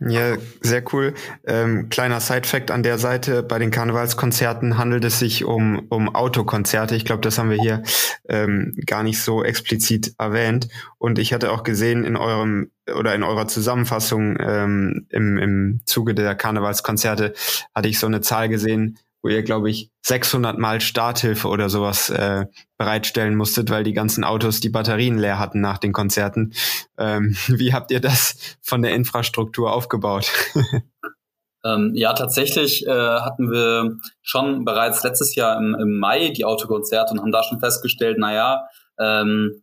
Ja, 0.00 0.36
sehr 0.60 0.82
cool. 0.92 1.14
Ähm, 1.46 1.88
kleiner 1.88 2.20
Side-Fact 2.20 2.70
an 2.70 2.82
der 2.82 2.98
Seite. 2.98 3.42
Bei 3.42 3.58
den 3.58 3.70
Karnevalskonzerten 3.70 4.76
handelt 4.76 5.04
es 5.04 5.18
sich 5.18 5.44
um, 5.44 5.86
um 5.88 6.14
Autokonzerte. 6.14 6.94
Ich 6.94 7.04
glaube, 7.04 7.22
das 7.22 7.38
haben 7.38 7.50
wir 7.50 7.58
hier 7.58 7.82
ähm, 8.28 8.76
gar 8.86 9.02
nicht 9.02 9.20
so 9.20 9.42
explizit 9.42 10.14
erwähnt. 10.18 10.68
Und 10.98 11.18
ich 11.18 11.32
hatte 11.32 11.52
auch 11.52 11.62
gesehen 11.62 12.04
in 12.04 12.16
eurem 12.16 12.70
oder 12.94 13.14
in 13.14 13.22
eurer 13.22 13.48
Zusammenfassung 13.48 14.36
ähm, 14.40 15.06
im, 15.10 15.38
im 15.38 15.80
Zuge 15.86 16.14
der 16.14 16.34
Karnevalskonzerte 16.34 17.34
hatte 17.74 17.88
ich 17.88 17.98
so 17.98 18.06
eine 18.06 18.20
Zahl 18.20 18.48
gesehen, 18.48 18.98
wo 19.26 19.28
ihr, 19.28 19.42
glaube 19.42 19.68
ich, 19.68 19.90
600 20.02 20.56
Mal 20.56 20.80
Starthilfe 20.80 21.48
oder 21.48 21.68
sowas 21.68 22.10
äh, 22.10 22.46
bereitstellen 22.78 23.34
musstet, 23.34 23.70
weil 23.70 23.82
die 23.82 23.92
ganzen 23.92 24.22
Autos 24.22 24.60
die 24.60 24.68
Batterien 24.68 25.18
leer 25.18 25.40
hatten 25.40 25.60
nach 25.60 25.78
den 25.78 25.92
Konzerten. 25.92 26.52
Ähm, 26.96 27.36
wie 27.48 27.72
habt 27.74 27.90
ihr 27.90 28.00
das 28.00 28.56
von 28.62 28.82
der 28.82 28.94
Infrastruktur 28.94 29.72
aufgebaut? 29.72 30.30
ähm, 31.64 31.90
ja, 31.94 32.12
tatsächlich 32.12 32.86
äh, 32.86 32.90
hatten 32.90 33.50
wir 33.50 33.96
schon 34.22 34.64
bereits 34.64 35.02
letztes 35.02 35.34
Jahr 35.34 35.58
im, 35.58 35.74
im 35.74 35.98
Mai 35.98 36.28
die 36.28 36.44
Autokonzerte 36.44 37.12
und 37.12 37.20
haben 37.20 37.32
da 37.32 37.42
schon 37.42 37.58
festgestellt, 37.58 38.18
naja, 38.18 38.68
ähm, 39.00 39.60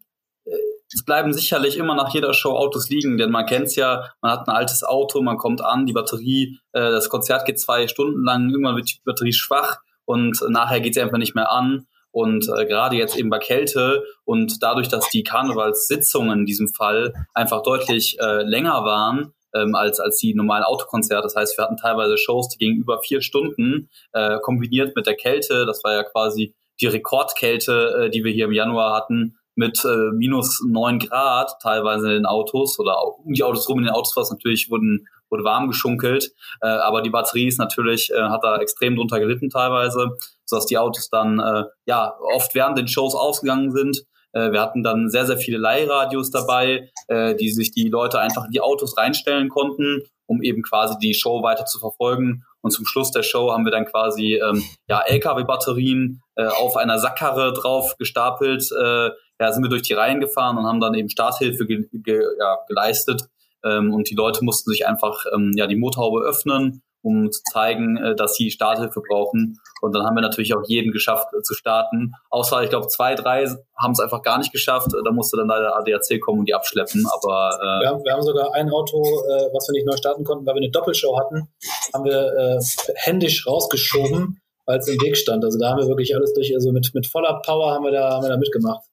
es 0.93 1.05
bleiben 1.05 1.33
sicherlich 1.33 1.77
immer 1.77 1.95
nach 1.95 2.13
jeder 2.13 2.33
Show 2.33 2.51
Autos 2.51 2.89
liegen, 2.89 3.17
denn 3.17 3.31
man 3.31 3.45
kennt's 3.45 3.75
ja, 3.75 4.09
man 4.21 4.31
hat 4.31 4.47
ein 4.47 4.55
altes 4.55 4.83
Auto, 4.83 5.21
man 5.21 5.37
kommt 5.37 5.63
an, 5.63 5.85
die 5.85 5.93
Batterie, 5.93 6.59
äh, 6.71 6.91
das 6.91 7.09
Konzert 7.09 7.45
geht 7.45 7.59
zwei 7.59 7.87
Stunden 7.87 8.23
lang, 8.23 8.49
irgendwann 8.49 8.75
wird 8.75 8.89
die 8.89 9.01
Batterie 9.03 9.33
schwach 9.33 9.77
und 10.05 10.39
nachher 10.49 10.81
geht 10.81 10.93
sie 10.93 11.01
einfach 11.01 11.17
nicht 11.17 11.35
mehr 11.35 11.51
an. 11.51 11.87
Und 12.11 12.47
äh, 12.47 12.67
gerade 12.67 12.95
jetzt 12.95 13.17
eben 13.17 13.31
bei 13.31 13.39
Kälte 13.39 14.03
und 14.23 14.61
dadurch, 14.61 14.87
dass 14.87 15.09
die 15.09 15.23
Karnevalssitzungen 15.23 16.41
in 16.41 16.45
diesem 16.45 16.67
Fall 16.67 17.11
einfach 17.33 17.63
deutlich 17.63 18.19
äh, 18.19 18.43
länger 18.43 18.85
waren, 18.85 19.33
ähm, 19.55 19.73
als, 19.73 19.99
als 19.99 20.17
die 20.19 20.35
normalen 20.35 20.63
Autokonzerte. 20.63 21.23
Das 21.23 21.35
heißt, 21.35 21.57
wir 21.57 21.65
hatten 21.65 21.77
teilweise 21.77 22.17
Shows, 22.19 22.49
die 22.49 22.59
gingen 22.59 22.79
über 22.79 22.99
vier 22.99 23.21
Stunden, 23.21 23.89
äh, 24.11 24.37
kombiniert 24.41 24.95
mit 24.95 25.07
der 25.07 25.15
Kälte. 25.15 25.65
Das 25.65 25.83
war 25.83 25.93
ja 25.93 26.03
quasi 26.03 26.53
die 26.81 26.87
Rekordkälte, 26.87 28.03
äh, 28.05 28.09
die 28.11 28.23
wir 28.23 28.31
hier 28.31 28.45
im 28.45 28.51
Januar 28.51 28.95
hatten 28.95 29.37
mit 29.55 29.83
äh, 29.85 30.11
minus 30.13 30.63
neun 30.67 30.99
Grad 30.99 31.51
teilweise 31.61 32.07
in 32.09 32.13
den 32.13 32.25
Autos 32.25 32.79
oder 32.79 32.95
um 33.03 33.33
die 33.33 33.43
Autos 33.43 33.67
rum 33.69 33.79
in 33.79 33.85
den 33.85 33.93
Autos 33.93 34.15
war 34.15 34.23
es 34.23 34.31
natürlich 34.31 34.69
wurden 34.69 35.07
wurde 35.29 35.43
warm 35.43 35.67
geschunkelt, 35.67 36.31
äh, 36.61 36.67
aber 36.67 37.01
die 37.01 37.09
Batterie 37.09 37.47
ist 37.47 37.57
natürlich 37.57 38.11
äh, 38.11 38.21
hat 38.21 38.43
da 38.43 38.57
extrem 38.57 38.95
drunter 38.95 39.19
gelitten 39.19 39.49
teilweise, 39.49 40.11
sodass 40.45 40.67
die 40.67 40.77
Autos 40.77 41.09
dann 41.09 41.39
äh, 41.39 41.63
ja 41.85 42.15
oft 42.35 42.53
während 42.53 42.77
den 42.77 42.87
Shows 42.87 43.15
ausgegangen 43.15 43.71
sind. 43.71 44.03
Äh, 44.33 44.51
wir 44.51 44.61
hatten 44.61 44.83
dann 44.83 45.09
sehr 45.09 45.25
sehr 45.25 45.37
viele 45.37 45.57
Leihradios 45.57 46.29
dabei, 46.29 46.91
äh, 47.07 47.35
die 47.35 47.51
sich 47.51 47.71
die 47.71 47.89
Leute 47.89 48.19
einfach 48.19 48.45
in 48.45 48.51
die 48.51 48.61
Autos 48.61 48.95
reinstellen 48.95 49.49
konnten, 49.49 50.03
um 50.27 50.43
eben 50.43 50.61
quasi 50.61 50.97
die 50.99 51.15
Show 51.15 51.41
weiter 51.41 51.65
zu 51.65 51.79
verfolgen 51.79 52.43
und 52.63 52.71
zum 52.71 52.85
Schluss 52.85 53.11
der 53.11 53.23
Show 53.23 53.51
haben 53.51 53.65
wir 53.65 53.71
dann 53.71 53.85
quasi 53.85 54.35
ähm, 54.35 54.63
ja, 54.87 55.01
LKW-Batterien 55.01 56.21
äh, 56.35 56.45
auf 56.45 56.77
einer 56.77 56.97
Sackkarre 56.97 57.51
drauf 57.51 57.97
gestapelt. 57.97 58.71
Äh, 58.71 59.09
ja, 59.43 59.51
sind 59.51 59.63
wir 59.63 59.69
durch 59.69 59.83
die 59.83 59.93
Reihen 59.93 60.19
gefahren 60.19 60.57
und 60.57 60.65
haben 60.65 60.79
dann 60.79 60.93
eben 60.93 61.09
Starthilfe 61.09 61.65
ge 61.65 61.85
ge 61.91 62.23
ja, 62.39 62.57
geleistet. 62.67 63.23
Ähm, 63.63 63.93
und 63.93 64.09
die 64.09 64.15
Leute 64.15 64.43
mussten 64.43 64.71
sich 64.71 64.87
einfach 64.87 65.25
ähm, 65.33 65.51
ja, 65.55 65.67
die 65.67 65.75
Motorhaube 65.75 66.21
öffnen 66.21 66.81
um 67.03 67.31
zu 67.31 67.41
zeigen, 67.43 67.97
äh, 67.97 68.15
dass 68.15 68.35
sie 68.35 68.49
Starthilfe 68.49 69.01
brauchen. 69.07 69.59
Und 69.81 69.93
dann 69.93 70.05
haben 70.05 70.15
wir 70.15 70.21
natürlich 70.21 70.55
auch 70.55 70.63
jeden 70.65 70.91
geschafft 70.91 71.27
äh, 71.37 71.41
zu 71.41 71.53
starten. 71.53 72.13
Außer, 72.29 72.63
ich 72.63 72.69
glaube, 72.69 72.87
zwei, 72.87 73.13
drei 73.15 73.45
haben 73.77 73.91
es 73.91 73.99
einfach 73.99 74.21
gar 74.21 74.37
nicht 74.37 74.51
geschafft. 74.51 74.87
Da 75.03 75.11
musste 75.11 75.37
dann 75.37 75.47
leider 75.47 75.75
ADAC 75.75 76.21
kommen 76.21 76.39
und 76.39 76.47
die 76.47 76.53
abschleppen. 76.53 77.05
Aber 77.13 77.59
äh, 77.61 77.83
wir, 77.83 77.89
haben, 77.89 78.03
wir 78.03 78.13
haben 78.13 78.23
sogar 78.23 78.53
ein 78.55 78.69
Auto, 78.69 79.01
äh, 79.01 79.53
was 79.53 79.67
wir 79.67 79.73
nicht 79.73 79.85
neu 79.85 79.97
starten 79.97 80.23
konnten, 80.23 80.45
weil 80.45 80.55
wir 80.55 80.61
eine 80.61 80.71
Doppelshow 80.71 81.19
hatten, 81.19 81.49
haben 81.93 82.05
wir 82.05 82.33
äh, 82.33 82.59
händisch 82.95 83.45
rausgeschoben, 83.45 84.39
es 84.65 84.87
im 84.87 85.01
Weg 85.01 85.17
stand. 85.17 85.43
Also 85.43 85.59
da 85.59 85.71
haben 85.71 85.79
wir 85.79 85.87
wirklich 85.87 86.15
alles 86.15 86.33
durch, 86.33 86.53
also 86.53 86.71
mit, 86.71 86.91
mit 86.93 87.07
voller 87.07 87.41
Power 87.45 87.73
haben 87.73 87.83
wir 87.83 87.91
da, 87.91 88.11
haben 88.11 88.23
wir 88.23 88.29
da 88.29 88.37
mitgemacht. 88.37 88.83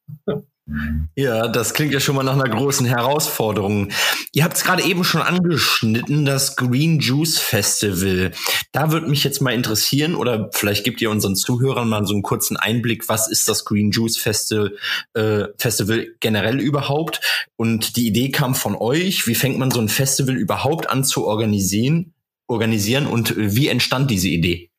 Ja, 1.16 1.48
das 1.48 1.74
klingt 1.74 1.92
ja 1.92 1.98
schon 1.98 2.14
mal 2.14 2.22
nach 2.22 2.34
einer 2.34 2.48
großen 2.48 2.86
Herausforderung. 2.86 3.88
Ihr 4.32 4.44
habt 4.44 4.56
es 4.56 4.62
gerade 4.62 4.84
eben 4.84 5.02
schon 5.02 5.20
angeschnitten, 5.20 6.24
das 6.24 6.54
Green 6.54 7.00
Juice 7.00 7.38
Festival. 7.38 8.30
Da 8.70 8.92
würde 8.92 9.08
mich 9.08 9.24
jetzt 9.24 9.42
mal 9.42 9.52
interessieren, 9.52 10.14
oder 10.14 10.48
vielleicht 10.52 10.84
gebt 10.84 11.00
ihr 11.00 11.10
unseren 11.10 11.34
Zuhörern 11.34 11.88
mal 11.88 12.06
so 12.06 12.14
einen 12.14 12.22
kurzen 12.22 12.56
Einblick, 12.56 13.08
was 13.08 13.28
ist 13.28 13.48
das 13.48 13.64
Green 13.64 13.90
Juice 13.90 14.16
Festival, 14.16 14.76
äh, 15.14 15.46
Festival 15.58 16.06
generell 16.20 16.60
überhaupt? 16.60 17.20
Und 17.56 17.96
die 17.96 18.06
Idee 18.06 18.30
kam 18.30 18.54
von 18.54 18.76
euch. 18.76 19.26
Wie 19.26 19.34
fängt 19.34 19.58
man 19.58 19.72
so 19.72 19.80
ein 19.80 19.88
Festival 19.88 20.36
überhaupt 20.36 20.88
an 20.88 21.04
zu 21.04 21.26
organisieren? 21.26 22.14
organisieren 22.50 23.06
und 23.06 23.34
wie 23.36 23.68
entstand 23.68 24.10
diese 24.10 24.28
Idee? 24.28 24.69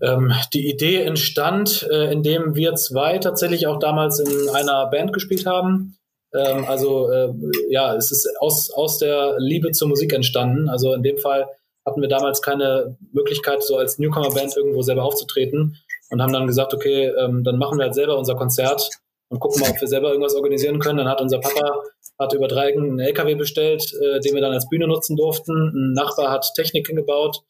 Ähm, 0.00 0.32
die 0.52 0.70
Idee 0.70 1.02
entstand, 1.02 1.86
äh, 1.90 2.10
indem 2.12 2.54
wir 2.54 2.74
zwei 2.74 3.18
tatsächlich 3.18 3.66
auch 3.66 3.78
damals 3.78 4.18
in 4.18 4.48
einer 4.50 4.86
Band 4.86 5.12
gespielt 5.12 5.46
haben. 5.46 5.96
Ähm, 6.34 6.64
also 6.66 7.10
äh, 7.10 7.32
ja, 7.68 7.94
es 7.94 8.10
ist 8.10 8.28
aus, 8.40 8.70
aus 8.70 8.98
der 8.98 9.36
Liebe 9.38 9.70
zur 9.70 9.88
Musik 9.88 10.12
entstanden. 10.12 10.68
Also 10.68 10.94
in 10.94 11.02
dem 11.02 11.18
Fall 11.18 11.46
hatten 11.86 12.00
wir 12.00 12.08
damals 12.08 12.42
keine 12.42 12.96
Möglichkeit, 13.12 13.62
so 13.62 13.76
als 13.76 13.98
Newcomer-Band 13.98 14.56
irgendwo 14.56 14.82
selber 14.82 15.04
aufzutreten 15.04 15.76
und 16.10 16.22
haben 16.22 16.32
dann 16.32 16.46
gesagt, 16.46 16.74
okay, 16.74 17.12
ähm, 17.18 17.44
dann 17.44 17.58
machen 17.58 17.78
wir 17.78 17.84
halt 17.84 17.94
selber 17.94 18.18
unser 18.18 18.36
Konzert 18.36 18.88
und 19.28 19.38
gucken 19.40 19.60
mal, 19.60 19.70
ob 19.70 19.80
wir 19.80 19.88
selber 19.88 20.10
irgendwas 20.10 20.34
organisieren 20.34 20.78
können. 20.78 20.98
Dann 20.98 21.08
hat 21.08 21.20
unser 21.20 21.40
Papa 21.40 21.82
hat 22.18 22.32
über 22.32 22.48
drei 22.48 22.72
einen 22.72 23.00
LKW 23.00 23.34
bestellt, 23.34 23.92
äh, 24.00 24.20
den 24.20 24.34
wir 24.34 24.40
dann 24.40 24.52
als 24.52 24.68
Bühne 24.68 24.86
nutzen 24.86 25.16
durften. 25.16 25.52
Ein 25.52 25.92
Nachbar 25.92 26.30
hat 26.30 26.52
Technik 26.54 26.86
hingebaut 26.86 27.42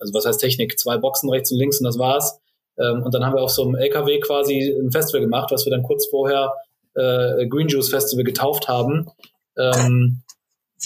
also 0.00 0.12
was 0.14 0.26
heißt 0.26 0.40
Technik? 0.40 0.78
Zwei 0.78 0.98
Boxen 0.98 1.30
rechts 1.30 1.52
und 1.52 1.58
links 1.58 1.78
und 1.78 1.84
das 1.84 1.98
war's. 1.98 2.40
Ähm, 2.78 3.02
und 3.02 3.14
dann 3.14 3.24
haben 3.24 3.34
wir 3.34 3.42
auf 3.42 3.50
so 3.50 3.62
einem 3.62 3.74
LKW 3.76 4.20
quasi 4.20 4.70
ein 4.70 4.90
Festival 4.90 5.20
gemacht, 5.20 5.50
was 5.50 5.64
wir 5.66 5.70
dann 5.70 5.82
kurz 5.82 6.06
vorher 6.06 6.52
äh, 6.94 7.46
Green 7.46 7.68
Juice 7.68 7.90
Festival 7.90 8.24
getauft 8.24 8.68
haben. 8.68 9.10
Ähm, 9.58 10.22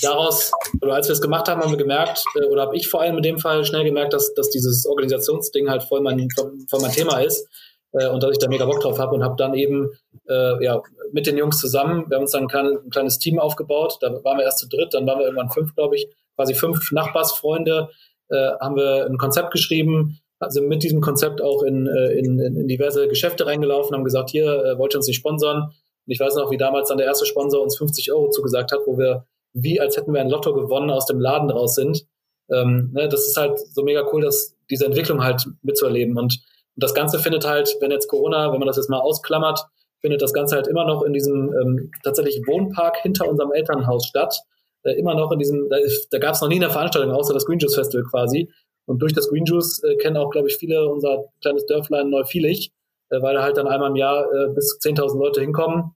daraus, 0.02 0.52
oder 0.80 0.94
als 0.94 1.08
wir 1.08 1.12
es 1.12 1.20
gemacht 1.20 1.48
haben, 1.48 1.62
haben 1.62 1.70
wir 1.70 1.78
gemerkt, 1.78 2.24
äh, 2.36 2.44
oder 2.46 2.62
habe 2.62 2.76
ich 2.76 2.88
vor 2.88 3.02
allem 3.02 3.16
in 3.16 3.22
dem 3.22 3.38
Fall 3.38 3.64
schnell 3.64 3.84
gemerkt, 3.84 4.12
dass, 4.12 4.34
dass 4.34 4.50
dieses 4.50 4.86
Organisationsding 4.86 5.70
halt 5.70 5.82
voll 5.84 6.00
mein, 6.00 6.28
voll 6.30 6.80
mein 6.80 6.92
Thema 6.92 7.20
ist 7.20 7.48
äh, 7.92 8.08
und 8.08 8.22
dass 8.22 8.32
ich 8.32 8.38
da 8.38 8.48
mega 8.48 8.64
Bock 8.64 8.80
drauf 8.80 8.98
habe 8.98 9.14
und 9.14 9.22
habe 9.22 9.36
dann 9.36 9.54
eben 9.54 9.90
äh, 10.28 10.64
ja, 10.64 10.82
mit 11.12 11.26
den 11.26 11.36
Jungs 11.36 11.58
zusammen, 11.58 12.08
wir 12.08 12.16
haben 12.16 12.22
uns 12.22 12.32
dann 12.32 12.44
ein, 12.44 12.48
klein, 12.48 12.66
ein, 12.66 12.90
kleines 12.90 13.18
Team 13.18 13.38
aufgebaut, 13.38 13.98
da 14.00 14.12
waren 14.24 14.38
wir 14.38 14.44
erst 14.44 14.58
zu 14.58 14.68
dritt, 14.68 14.94
dann 14.94 15.06
waren 15.06 15.18
wir 15.18 15.26
irgendwann 15.26 15.50
fünf, 15.50 15.74
glaube 15.74 15.96
ich, 15.96 16.08
quasi 16.34 16.54
fünf 16.54 16.90
Nachbarsfreunde, 16.90 17.90
äh, 18.34 18.52
haben 18.60 18.76
wir 18.76 19.06
ein 19.06 19.16
Konzept 19.16 19.50
geschrieben, 19.52 20.18
sind 20.48 20.68
mit 20.68 20.82
diesem 20.82 21.00
Konzept 21.00 21.40
auch 21.40 21.62
in, 21.62 21.86
äh, 21.86 22.12
in, 22.18 22.38
in 22.38 22.68
diverse 22.68 23.08
Geschäfte 23.08 23.46
reingelaufen, 23.46 23.94
haben 23.94 24.04
gesagt, 24.04 24.30
hier 24.30 24.44
äh, 24.44 24.78
wollt 24.78 24.94
ihr 24.94 24.98
uns 24.98 25.06
nicht 25.06 25.16
sponsern. 25.16 25.62
Und 26.06 26.12
ich 26.12 26.20
weiß 26.20 26.34
noch, 26.36 26.50
wie 26.50 26.58
damals 26.58 26.88
dann 26.88 26.98
der 26.98 27.06
erste 27.06 27.24
Sponsor 27.24 27.62
uns 27.62 27.78
50 27.78 28.12
Euro 28.12 28.28
zugesagt 28.30 28.72
hat, 28.72 28.80
wo 28.86 28.98
wir 28.98 29.24
wie 29.54 29.80
als 29.80 29.96
hätten 29.96 30.12
wir 30.12 30.20
ein 30.20 30.28
Lotto 30.28 30.52
gewonnen 30.52 30.90
aus 30.90 31.06
dem 31.06 31.20
Laden 31.20 31.50
raus 31.50 31.76
sind. 31.76 32.04
Ähm, 32.50 32.90
ne, 32.92 33.08
das 33.08 33.26
ist 33.28 33.36
halt 33.36 33.58
so 33.72 33.82
mega 33.82 34.04
cool, 34.12 34.22
dass 34.22 34.56
diese 34.68 34.84
Entwicklung 34.84 35.22
halt 35.22 35.46
mitzuerleben. 35.62 36.18
Und, 36.18 36.34
und 36.74 36.82
das 36.82 36.92
Ganze 36.92 37.18
findet 37.18 37.46
halt, 37.46 37.74
wenn 37.80 37.90
jetzt 37.90 38.08
Corona, 38.08 38.52
wenn 38.52 38.58
man 38.58 38.66
das 38.66 38.76
jetzt 38.76 38.90
mal 38.90 38.98
ausklammert, 38.98 39.64
findet 40.00 40.20
das 40.20 40.32
Ganze 40.32 40.56
halt 40.56 40.66
immer 40.66 40.84
noch 40.84 41.02
in 41.02 41.12
diesem 41.12 41.54
ähm, 41.54 41.90
tatsächlich 42.02 42.42
Wohnpark 42.46 42.98
hinter 42.98 43.28
unserem 43.28 43.52
Elternhaus 43.52 44.06
statt 44.06 44.36
äh, 44.84 44.92
immer 44.92 45.14
noch 45.14 45.32
in 45.32 45.38
diesem, 45.38 45.68
da, 45.68 45.76
da 46.10 46.18
gab 46.18 46.34
es 46.34 46.40
noch 46.40 46.48
nie 46.48 46.56
eine 46.56 46.70
Veranstaltung 46.70 47.12
außer 47.12 47.34
das 47.34 47.46
Green 47.46 47.58
Juice 47.58 47.74
Festival 47.74 48.04
quasi. 48.04 48.50
Und 48.86 49.00
durch 49.00 49.14
das 49.14 49.28
Green 49.28 49.44
Juice 49.44 49.82
äh, 49.82 49.96
kennen 49.96 50.16
auch, 50.16 50.30
glaube 50.30 50.48
ich, 50.48 50.56
viele 50.56 50.88
unser 50.88 51.24
kleines 51.40 51.66
Dörflein 51.66 52.10
Neufielig, 52.10 52.72
äh, 53.10 53.20
weil 53.20 53.34
da 53.34 53.42
halt 53.42 53.56
dann 53.56 53.66
einmal 53.66 53.90
im 53.90 53.96
Jahr 53.96 54.26
äh, 54.32 54.48
bis 54.54 54.78
10.000 54.82 55.18
Leute 55.18 55.40
hinkommen. 55.40 55.94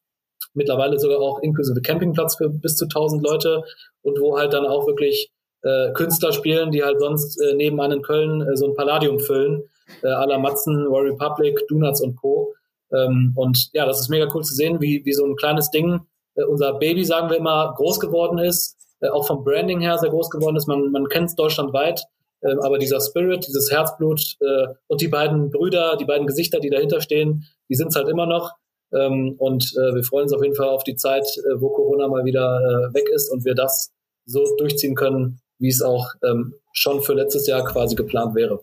Mittlerweile 0.54 0.98
sogar 0.98 1.18
auch 1.18 1.40
inklusive 1.40 1.80
Campingplatz 1.82 2.36
für 2.36 2.48
bis 2.48 2.76
zu 2.76 2.86
1.000 2.86 3.22
Leute 3.22 3.62
und 4.02 4.18
wo 4.20 4.38
halt 4.38 4.52
dann 4.52 4.66
auch 4.66 4.86
wirklich 4.86 5.30
äh, 5.62 5.92
Künstler 5.92 6.32
spielen, 6.32 6.70
die 6.70 6.82
halt 6.82 7.00
sonst 7.00 7.38
äh, 7.40 7.54
nebenan 7.54 7.92
in 7.92 8.02
Köln 8.02 8.40
äh, 8.40 8.56
so 8.56 8.66
ein 8.66 8.74
Palladium 8.74 9.18
füllen, 9.18 9.64
äh, 10.02 10.06
à 10.06 10.26
la 10.26 10.38
Matzen, 10.38 10.86
Royal 10.86 11.10
Republic, 11.10 11.60
Donuts 11.68 12.00
und 12.00 12.16
Co. 12.16 12.54
Ähm, 12.92 13.32
und 13.34 13.68
ja, 13.74 13.84
das 13.84 14.00
ist 14.00 14.08
mega 14.08 14.28
cool 14.34 14.42
zu 14.42 14.54
sehen, 14.54 14.80
wie, 14.80 15.04
wie 15.04 15.12
so 15.12 15.26
ein 15.26 15.36
kleines 15.36 15.70
Ding, 15.70 16.00
äh, 16.36 16.44
unser 16.44 16.74
Baby, 16.74 17.04
sagen 17.04 17.28
wir 17.28 17.36
immer, 17.36 17.74
groß 17.76 18.00
geworden 18.00 18.38
ist 18.38 18.77
äh, 19.00 19.08
auch 19.08 19.26
vom 19.26 19.44
Branding 19.44 19.80
her 19.80 19.98
sehr 19.98 20.10
groß 20.10 20.30
geworden 20.30 20.56
ist. 20.56 20.66
Man, 20.66 20.90
man 20.90 21.08
kennt 21.08 21.30
es 21.30 21.34
deutschlandweit, 21.34 22.04
äh, 22.40 22.54
aber 22.62 22.78
dieser 22.78 23.00
Spirit, 23.00 23.46
dieses 23.46 23.70
Herzblut 23.70 24.36
äh, 24.40 24.66
und 24.86 25.00
die 25.00 25.08
beiden 25.08 25.50
Brüder, 25.50 25.96
die 25.96 26.04
beiden 26.04 26.26
Gesichter, 26.26 26.60
die 26.60 26.70
dahinter 26.70 27.00
stehen, 27.00 27.44
die 27.68 27.74
sind 27.74 27.88
es 27.88 27.96
halt 27.96 28.08
immer 28.08 28.26
noch. 28.26 28.52
Ähm, 28.92 29.34
und 29.38 29.64
äh, 29.76 29.94
wir 29.94 30.02
freuen 30.02 30.24
uns 30.24 30.32
auf 30.32 30.42
jeden 30.42 30.54
Fall 30.54 30.68
auf 30.68 30.84
die 30.84 30.96
Zeit, 30.96 31.24
äh, 31.24 31.60
wo 31.60 31.70
Corona 31.70 32.08
mal 32.08 32.24
wieder 32.24 32.58
äh, 32.58 32.94
weg 32.94 33.08
ist 33.10 33.30
und 33.30 33.44
wir 33.44 33.54
das 33.54 33.92
so 34.24 34.44
durchziehen 34.56 34.94
können, 34.94 35.40
wie 35.58 35.68
es 35.68 35.82
auch 35.82 36.06
ähm, 36.24 36.54
schon 36.72 37.02
für 37.02 37.14
letztes 37.14 37.46
Jahr 37.46 37.64
quasi 37.64 37.96
geplant 37.96 38.34
wäre. 38.34 38.60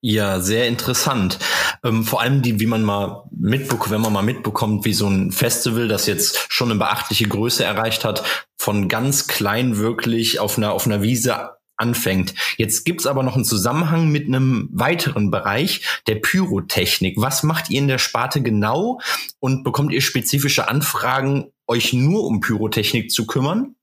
Ja, 0.00 0.40
sehr 0.40 0.68
interessant. 0.68 1.38
Ähm, 1.84 2.04
vor 2.04 2.20
allem 2.20 2.42
die, 2.42 2.60
wie 2.60 2.66
man 2.66 2.82
mal 2.82 3.24
mitbekommt, 3.30 3.90
wenn 3.90 4.00
man 4.00 4.12
mal 4.12 4.22
mitbekommt, 4.22 4.84
wie 4.84 4.92
so 4.92 5.06
ein 5.08 5.32
Festival, 5.32 5.88
das 5.88 6.06
jetzt 6.06 6.46
schon 6.48 6.70
eine 6.70 6.78
beachtliche 6.78 7.28
Größe 7.28 7.64
erreicht 7.64 8.04
hat, 8.04 8.24
von 8.56 8.88
ganz 8.88 9.26
klein 9.26 9.76
wirklich 9.76 10.40
auf 10.40 10.58
einer, 10.58 10.72
auf 10.72 10.86
einer 10.86 11.02
Wiese 11.02 11.56
anfängt. 11.76 12.34
Jetzt 12.56 12.84
gibt's 12.84 13.06
aber 13.06 13.22
noch 13.22 13.36
einen 13.36 13.44
Zusammenhang 13.44 14.10
mit 14.10 14.26
einem 14.26 14.68
weiteren 14.72 15.30
Bereich, 15.30 15.82
der 16.06 16.16
Pyrotechnik. 16.16 17.16
Was 17.18 17.42
macht 17.42 17.70
ihr 17.70 17.78
in 17.78 17.88
der 17.88 17.98
Sparte 17.98 18.42
genau 18.42 19.00
und 19.38 19.62
bekommt 19.62 19.92
ihr 19.92 20.00
spezifische 20.00 20.68
Anfragen, 20.68 21.52
euch 21.66 21.92
nur 21.92 22.24
um 22.24 22.40
Pyrotechnik 22.40 23.10
zu 23.10 23.26
kümmern? 23.26 23.75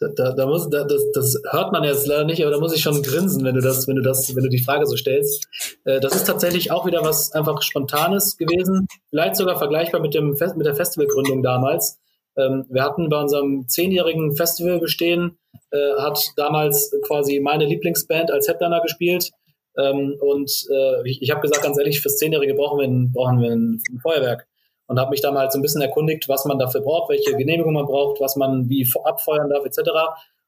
Da, 0.00 0.08
da, 0.08 0.32
da 0.32 0.46
muss, 0.46 0.70
da, 0.70 0.84
das, 0.84 1.12
das 1.12 1.42
hört 1.50 1.72
man 1.72 1.84
jetzt 1.84 2.06
leider 2.06 2.24
nicht, 2.24 2.40
aber 2.42 2.50
da 2.50 2.58
muss 2.58 2.74
ich 2.74 2.80
schon 2.80 3.02
grinsen, 3.02 3.44
wenn 3.44 3.54
du 3.54 3.60
das, 3.60 3.86
wenn 3.86 3.96
du 3.96 4.02
das, 4.02 4.34
wenn 4.34 4.42
du 4.42 4.48
die 4.48 4.62
Frage 4.62 4.86
so 4.86 4.96
stellst. 4.96 5.46
Äh, 5.84 6.00
das 6.00 6.16
ist 6.16 6.26
tatsächlich 6.26 6.72
auch 6.72 6.86
wieder 6.86 7.04
was 7.04 7.32
einfach 7.32 7.60
Spontanes 7.60 8.38
gewesen, 8.38 8.86
vielleicht 9.10 9.36
sogar 9.36 9.58
vergleichbar 9.58 10.00
mit 10.00 10.14
dem 10.14 10.38
Fest, 10.38 10.56
mit 10.56 10.66
der 10.66 10.74
Festivalgründung 10.74 11.42
damals. 11.42 11.98
Ähm, 12.38 12.64
wir 12.70 12.82
hatten 12.82 13.10
bei 13.10 13.20
unserem 13.20 13.68
zehnjährigen 13.68 14.34
Festival 14.36 14.78
bestehen, 14.78 15.36
äh, 15.70 15.94
hat 15.98 16.18
damals 16.36 16.90
quasi 17.06 17.38
meine 17.40 17.66
Lieblingsband 17.66 18.30
als 18.30 18.48
Headliner 18.48 18.80
gespielt. 18.80 19.30
Ähm, 19.76 20.16
und 20.18 20.50
äh, 20.72 21.08
ich, 21.08 21.20
ich 21.20 21.30
habe 21.30 21.42
gesagt, 21.42 21.62
ganz 21.62 21.78
ehrlich, 21.78 22.00
fürs 22.00 22.16
Zehnjährige 22.16 22.54
brauchen 22.54 22.78
wir 22.78 22.86
ein, 22.86 23.12
brauchen 23.12 23.40
wir 23.40 23.50
ein, 23.50 23.82
ein 23.90 24.00
Feuerwerk. 24.00 24.46
Und 24.90 24.98
habe 24.98 25.10
mich 25.10 25.20
da 25.20 25.30
mal 25.30 25.48
so 25.52 25.56
ein 25.56 25.62
bisschen 25.62 25.82
erkundigt, 25.82 26.28
was 26.28 26.44
man 26.46 26.58
dafür 26.58 26.80
braucht, 26.80 27.10
welche 27.10 27.36
Genehmigung 27.36 27.74
man 27.74 27.86
braucht, 27.86 28.20
was 28.20 28.34
man 28.34 28.68
wie 28.68 28.84
abfeuern 29.04 29.48
darf, 29.48 29.64
etc. 29.64 29.88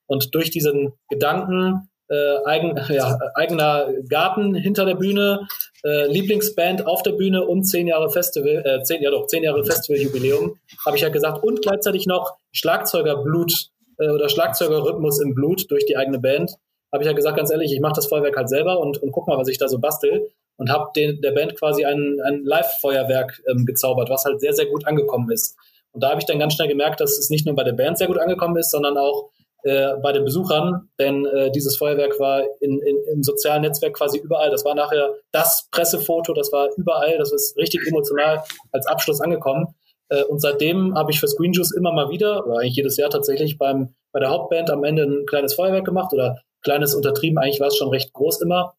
Und 0.06 0.34
durch 0.34 0.50
diesen 0.50 0.94
Gedanken 1.08 1.88
äh, 2.08 2.44
eigen, 2.44 2.76
ja, 2.92 3.16
eigener 3.36 3.86
Garten 4.08 4.56
hinter 4.56 4.84
der 4.84 4.96
Bühne, 4.96 5.46
äh, 5.84 6.10
Lieblingsband 6.10 6.88
auf 6.88 7.04
der 7.04 7.12
Bühne 7.12 7.46
und 7.46 7.62
zehn 7.62 7.86
Jahre 7.86 8.10
Festival, 8.10 8.64
äh, 8.66 8.82
zehn, 8.82 9.00
ja 9.00 9.12
doch, 9.12 9.28
zehn 9.28 9.44
Jahre 9.44 9.62
Festivaljubiläum, 9.64 10.56
habe 10.84 10.96
ich 10.96 11.02
ja 11.02 11.10
gesagt, 11.10 11.44
und 11.44 11.62
gleichzeitig 11.62 12.08
noch 12.08 12.36
Schlagzeugerblut 12.50 13.68
äh, 13.98 14.08
oder 14.08 14.28
Schlagzeugerrhythmus 14.28 15.20
im 15.20 15.36
Blut 15.36 15.70
durch 15.70 15.86
die 15.86 15.96
eigene 15.96 16.18
Band. 16.18 16.56
Habe 16.92 17.04
ich 17.04 17.06
ja 17.06 17.14
gesagt, 17.14 17.36
ganz 17.36 17.52
ehrlich, 17.52 17.72
ich 17.72 17.80
mache 17.80 17.94
das 17.94 18.08
Feuerwerk 18.08 18.36
halt 18.36 18.48
selber 18.48 18.80
und, 18.80 19.00
und 19.00 19.12
guck 19.12 19.28
mal, 19.28 19.38
was 19.38 19.46
ich 19.46 19.58
da 19.58 19.68
so 19.68 19.78
bastel. 19.78 20.32
Und 20.56 20.70
habe 20.70 20.90
der 20.94 21.32
Band 21.32 21.56
quasi 21.58 21.84
ein, 21.84 22.18
ein 22.24 22.44
Live-Feuerwerk 22.44 23.42
ähm, 23.50 23.64
gezaubert, 23.66 24.10
was 24.10 24.24
halt 24.24 24.40
sehr, 24.40 24.52
sehr 24.52 24.66
gut 24.66 24.86
angekommen 24.86 25.30
ist. 25.30 25.56
Und 25.92 26.02
da 26.02 26.10
habe 26.10 26.20
ich 26.20 26.26
dann 26.26 26.38
ganz 26.38 26.54
schnell 26.54 26.68
gemerkt, 26.68 27.00
dass 27.00 27.18
es 27.18 27.30
nicht 27.30 27.46
nur 27.46 27.54
bei 27.54 27.64
der 27.64 27.72
Band 27.72 27.98
sehr 27.98 28.06
gut 28.06 28.18
angekommen 28.18 28.56
ist, 28.56 28.70
sondern 28.70 28.96
auch 28.96 29.30
äh, 29.64 29.94
bei 30.02 30.12
den 30.12 30.24
Besuchern, 30.24 30.88
denn 30.98 31.24
äh, 31.26 31.52
dieses 31.52 31.76
Feuerwerk 31.76 32.18
war 32.18 32.42
in, 32.60 32.80
in, 32.80 32.96
im 33.12 33.22
sozialen 33.22 33.62
Netzwerk 33.62 33.94
quasi 33.94 34.18
überall. 34.18 34.50
Das 34.50 34.64
war 34.64 34.74
nachher 34.74 35.14
das 35.30 35.68
Pressefoto, 35.70 36.34
das 36.34 36.50
war 36.50 36.68
überall, 36.76 37.16
das 37.18 37.32
ist 37.32 37.56
richtig 37.56 37.86
emotional 37.86 38.42
als 38.72 38.86
Abschluss 38.86 39.20
angekommen. 39.20 39.74
Äh, 40.08 40.24
und 40.24 40.40
seitdem 40.40 40.96
habe 40.96 41.12
ich 41.12 41.20
für 41.20 41.28
Screen 41.28 41.52
Juice 41.52 41.76
immer 41.76 41.92
mal 41.92 42.10
wieder, 42.10 42.44
oder 42.44 42.58
eigentlich 42.58 42.76
jedes 42.76 42.96
Jahr 42.96 43.10
tatsächlich 43.10 43.56
beim, 43.56 43.94
bei 44.10 44.18
der 44.18 44.30
Hauptband 44.30 44.68
am 44.70 44.82
Ende 44.82 45.04
ein 45.04 45.26
kleines 45.26 45.54
Feuerwerk 45.54 45.84
gemacht 45.84 46.12
oder 46.12 46.38
kleines 46.62 46.94
untertrieben, 46.94 47.38
eigentlich 47.38 47.60
war 47.60 47.68
es 47.68 47.76
schon 47.76 47.88
recht 47.88 48.12
groß 48.12 48.40
immer. 48.42 48.74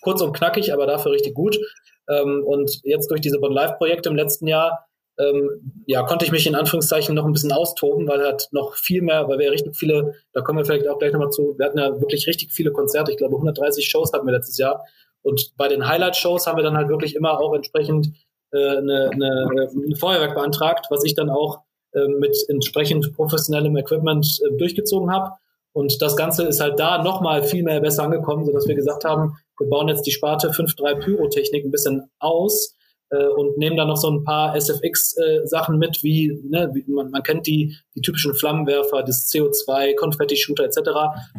Kurz 0.00 0.20
und 0.22 0.32
knackig, 0.32 0.72
aber 0.72 0.86
dafür 0.86 1.12
richtig 1.12 1.34
gut. 1.34 1.58
Ähm, 2.08 2.42
und 2.44 2.80
jetzt 2.84 3.10
durch 3.10 3.20
diese 3.20 3.38
Bon 3.38 3.52
Live-Projekte 3.52 4.08
im 4.08 4.16
letzten 4.16 4.46
Jahr 4.46 4.86
ähm, 5.18 5.84
ja, 5.86 6.02
konnte 6.04 6.24
ich 6.24 6.32
mich 6.32 6.46
in 6.46 6.54
Anführungszeichen 6.54 7.14
noch 7.14 7.26
ein 7.26 7.32
bisschen 7.32 7.52
austoben, 7.52 8.08
weil 8.08 8.22
halt 8.22 8.48
noch 8.50 8.74
viel 8.74 9.02
mehr, 9.02 9.28
weil 9.28 9.38
wir 9.38 9.46
ja 9.46 9.50
richtig 9.50 9.76
viele, 9.76 10.14
da 10.32 10.40
kommen 10.40 10.58
wir 10.58 10.64
vielleicht 10.64 10.88
auch 10.88 10.98
gleich 10.98 11.12
nochmal 11.12 11.30
zu, 11.30 11.54
wir 11.58 11.66
hatten 11.66 11.78
ja 11.78 12.00
wirklich 12.00 12.26
richtig 12.26 12.52
viele 12.52 12.72
Konzerte, 12.72 13.10
ich 13.10 13.18
glaube 13.18 13.34
130 13.34 13.86
Shows 13.86 14.12
hatten 14.12 14.26
wir 14.26 14.32
letztes 14.32 14.58
Jahr. 14.58 14.84
Und 15.22 15.54
bei 15.56 15.68
den 15.68 15.86
Highlight-Shows 15.86 16.46
haben 16.46 16.56
wir 16.56 16.64
dann 16.64 16.76
halt 16.76 16.88
wirklich 16.88 17.14
immer 17.14 17.38
auch 17.38 17.54
entsprechend 17.54 18.08
äh, 18.52 18.76
eine, 18.76 19.10
eine, 19.12 19.68
ein 19.72 19.96
Feuerwerk 19.96 20.34
beantragt, 20.34 20.86
was 20.90 21.04
ich 21.04 21.14
dann 21.14 21.30
auch 21.30 21.60
äh, 21.92 22.08
mit 22.08 22.36
entsprechend 22.48 23.14
professionellem 23.14 23.76
Equipment 23.76 24.26
äh, 24.44 24.56
durchgezogen 24.56 25.12
habe. 25.12 25.32
Und 25.74 26.02
das 26.02 26.16
Ganze 26.16 26.44
ist 26.44 26.60
halt 26.60 26.78
da 26.78 27.02
nochmal 27.02 27.44
viel 27.44 27.62
mehr 27.62 27.80
besser 27.80 28.02
angekommen, 28.02 28.44
sodass 28.44 28.66
wir 28.66 28.74
gesagt 28.74 29.04
haben, 29.04 29.36
wir 29.62 29.68
bauen 29.68 29.88
jetzt 29.88 30.06
die 30.06 30.12
Sparte 30.12 30.50
5.3 30.50 31.00
Pyrotechnik 31.00 31.64
ein 31.64 31.70
bisschen 31.70 32.10
aus, 32.18 32.76
äh, 33.12 33.26
und 33.28 33.58
nehmen 33.58 33.76
dann 33.76 33.88
noch 33.88 33.96
so 33.96 34.10
ein 34.10 34.24
paar 34.24 34.56
SFX-Sachen 34.56 35.74
äh, 35.74 35.78
mit, 35.78 36.02
wie, 36.02 36.40
ne, 36.48 36.70
wie 36.72 36.90
man, 36.90 37.10
man 37.10 37.22
kennt 37.22 37.46
die, 37.46 37.76
die 37.94 38.00
typischen 38.00 38.34
Flammenwerfer, 38.34 39.02
das 39.02 39.28
CO2, 39.30 39.94
Konfetti-Shooter 39.96 40.64
etc., 40.64 40.80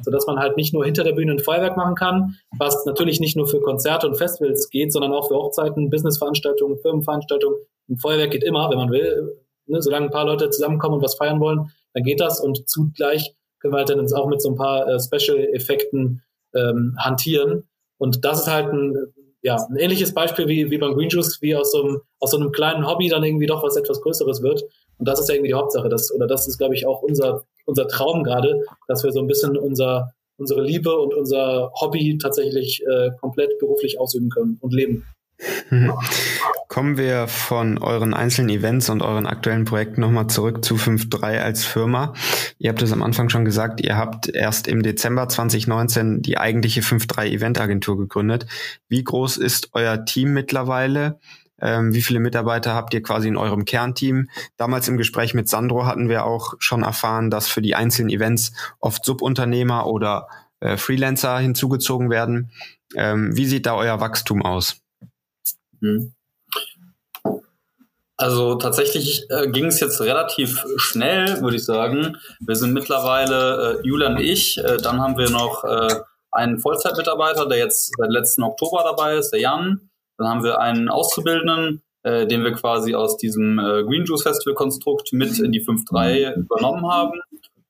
sodass 0.03 0.27
man 0.27 0.37
halt 0.37 0.55
nicht 0.55 0.73
nur 0.73 0.85
hinter 0.85 1.03
der 1.03 1.13
Bühne 1.13 1.33
ein 1.33 1.39
Feuerwerk 1.39 1.75
machen 1.75 1.95
kann, 1.95 2.35
was 2.57 2.85
natürlich 2.85 3.19
nicht 3.19 3.35
nur 3.35 3.47
für 3.47 3.59
Konzerte 3.59 4.07
und 4.07 4.15
Festivals 4.15 4.69
geht, 4.69 4.93
sondern 4.93 5.13
auch 5.13 5.27
für 5.27 5.35
Hochzeiten, 5.35 5.89
Businessveranstaltungen, 5.89 6.77
Firmenveranstaltungen. 6.77 7.57
Ein 7.89 7.97
Feuerwerk 7.97 8.31
geht 8.31 8.43
immer, 8.43 8.69
wenn 8.69 8.77
man 8.77 8.91
will. 8.91 9.39
Ne, 9.65 9.81
solange 9.81 10.05
ein 10.07 10.11
paar 10.11 10.25
Leute 10.25 10.49
zusammenkommen 10.49 10.95
und 10.95 11.03
was 11.03 11.15
feiern 11.15 11.39
wollen, 11.39 11.71
dann 11.93 12.03
geht 12.03 12.19
das 12.19 12.39
und 12.39 12.69
zugleich 12.69 13.33
können 13.59 13.73
wir 13.73 13.77
halt 13.77 13.89
dann 13.89 14.13
auch 14.13 14.27
mit 14.27 14.41
so 14.41 14.49
ein 14.49 14.55
paar 14.55 14.87
äh, 14.87 14.99
Special-Effekten 14.99 16.21
ähm, 16.53 16.95
hantieren. 16.99 17.63
Und 17.97 18.25
das 18.25 18.41
ist 18.41 18.47
halt 18.47 18.73
ein 18.73 19.13
ja, 19.43 19.57
ein 19.69 19.75
ähnliches 19.75 20.13
Beispiel 20.13 20.47
wie, 20.47 20.71
wie 20.71 20.77
beim 20.77 20.93
Green 20.93 21.09
Juice, 21.09 21.41
wie 21.41 21.55
aus 21.55 21.73
so, 21.73 21.83
einem, 21.83 22.01
aus 22.19 22.31
so 22.31 22.37
einem 22.37 22.51
kleinen 22.53 22.87
Hobby 22.87 23.09
dann 23.09 23.23
irgendwie 23.23 23.45
doch 23.45 23.61
was 23.61 23.75
etwas 23.75 24.01
Größeres 24.01 24.41
wird. 24.41 24.63
Und 24.97 25.07
das 25.07 25.19
ist 25.19 25.27
ja 25.27 25.35
irgendwie 25.35 25.49
die 25.49 25.55
Hauptsache. 25.55 25.89
Das, 25.89 26.13
oder 26.13 26.27
das 26.27 26.47
ist, 26.47 26.57
glaube 26.57 26.75
ich, 26.75 26.87
auch 26.87 27.01
unser, 27.01 27.43
unser 27.65 27.87
Traum 27.89 28.23
gerade, 28.23 28.63
dass 28.87 29.03
wir 29.03 29.11
so 29.11 29.19
ein 29.19 29.27
bisschen 29.27 29.57
unser, 29.57 30.13
unsere 30.37 30.61
Liebe 30.61 30.97
und 30.97 31.13
unser 31.13 31.71
Hobby 31.79 32.17
tatsächlich 32.17 32.81
äh, 32.89 33.11
komplett 33.19 33.59
beruflich 33.59 33.99
ausüben 33.99 34.29
können 34.29 34.57
und 34.61 34.73
leben. 34.73 35.05
Kommen 36.67 36.97
wir 36.97 37.27
von 37.27 37.77
euren 37.77 38.13
einzelnen 38.13 38.49
Events 38.49 38.89
und 38.89 39.01
euren 39.01 39.27
aktuellen 39.27 39.65
Projekten 39.65 40.01
nochmal 40.01 40.27
zurück 40.27 40.63
zu 40.65 40.75
5.3 40.75 41.39
als 41.39 41.65
Firma. 41.65 42.13
Ihr 42.57 42.69
habt 42.69 42.81
es 42.81 42.91
am 42.91 43.03
Anfang 43.03 43.29
schon 43.29 43.45
gesagt, 43.45 43.81
ihr 43.81 43.97
habt 43.97 44.27
erst 44.29 44.67
im 44.67 44.83
Dezember 44.83 45.29
2019 45.29 46.21
die 46.21 46.37
eigentliche 46.37 46.81
5.3 46.81 47.27
Eventagentur 47.27 47.97
gegründet. 47.97 48.47
Wie 48.87 49.03
groß 49.03 49.37
ist 49.37 49.69
euer 49.73 50.05
Team 50.05 50.33
mittlerweile? 50.33 51.19
Ähm, 51.61 51.93
wie 51.93 52.01
viele 52.01 52.19
Mitarbeiter 52.19 52.73
habt 52.73 52.93
ihr 52.93 53.01
quasi 53.01 53.27
in 53.27 53.37
eurem 53.37 53.65
Kernteam? 53.65 54.29
Damals 54.57 54.87
im 54.87 54.97
Gespräch 54.97 55.33
mit 55.33 55.47
Sandro 55.47 55.85
hatten 55.85 56.09
wir 56.09 56.25
auch 56.25 56.55
schon 56.59 56.83
erfahren, 56.83 57.29
dass 57.29 57.47
für 57.47 57.61
die 57.61 57.75
einzelnen 57.75 58.09
Events 58.09 58.51
oft 58.79 59.05
Subunternehmer 59.05 59.87
oder 59.87 60.27
äh, 60.59 60.77
Freelancer 60.77 61.37
hinzugezogen 61.39 62.09
werden. 62.09 62.51
Ähm, 62.95 63.35
wie 63.35 63.45
sieht 63.45 63.65
da 63.65 63.75
euer 63.75 63.99
Wachstum 63.99 64.41
aus? 64.41 64.82
Hm. 65.83 66.13
Also 68.15 68.55
tatsächlich 68.55 69.25
äh, 69.29 69.49
ging 69.49 69.65
es 69.65 69.79
jetzt 69.79 69.99
relativ 69.99 70.63
schnell, 70.77 71.41
würde 71.41 71.57
ich 71.57 71.65
sagen. 71.65 72.17
Wir 72.39 72.55
sind 72.55 72.73
mittlerweile, 72.73 73.79
äh, 73.81 73.87
Julian 73.87 74.13
und 74.13 74.21
ich, 74.21 74.57
äh, 74.59 74.77
dann 74.77 75.01
haben 75.01 75.17
wir 75.17 75.29
noch 75.29 75.63
äh, 75.65 75.93
einen 76.31 76.59
Vollzeitmitarbeiter, 76.59 77.47
der 77.47 77.57
jetzt 77.57 77.91
seit 77.97 78.09
letzten 78.09 78.43
Oktober 78.43 78.83
dabei 78.83 79.17
ist, 79.17 79.31
der 79.31 79.41
Jan. 79.41 79.89
Dann 80.17 80.27
haben 80.29 80.43
wir 80.43 80.61
einen 80.61 80.89
Auszubildenden, 80.89 81.83
äh, 82.03 82.25
den 82.25 82.43
wir 82.43 82.53
quasi 82.53 82.95
aus 82.95 83.17
diesem 83.17 83.59
äh, 83.59 83.83
Green 83.83 84.05
Juice 84.05 84.23
Festival 84.23 84.53
Konstrukt 84.53 85.11
mit 85.11 85.37
in 85.39 85.51
die 85.51 85.65
5.3 85.65 86.35
übernommen 86.35 86.89
haben. 86.89 87.19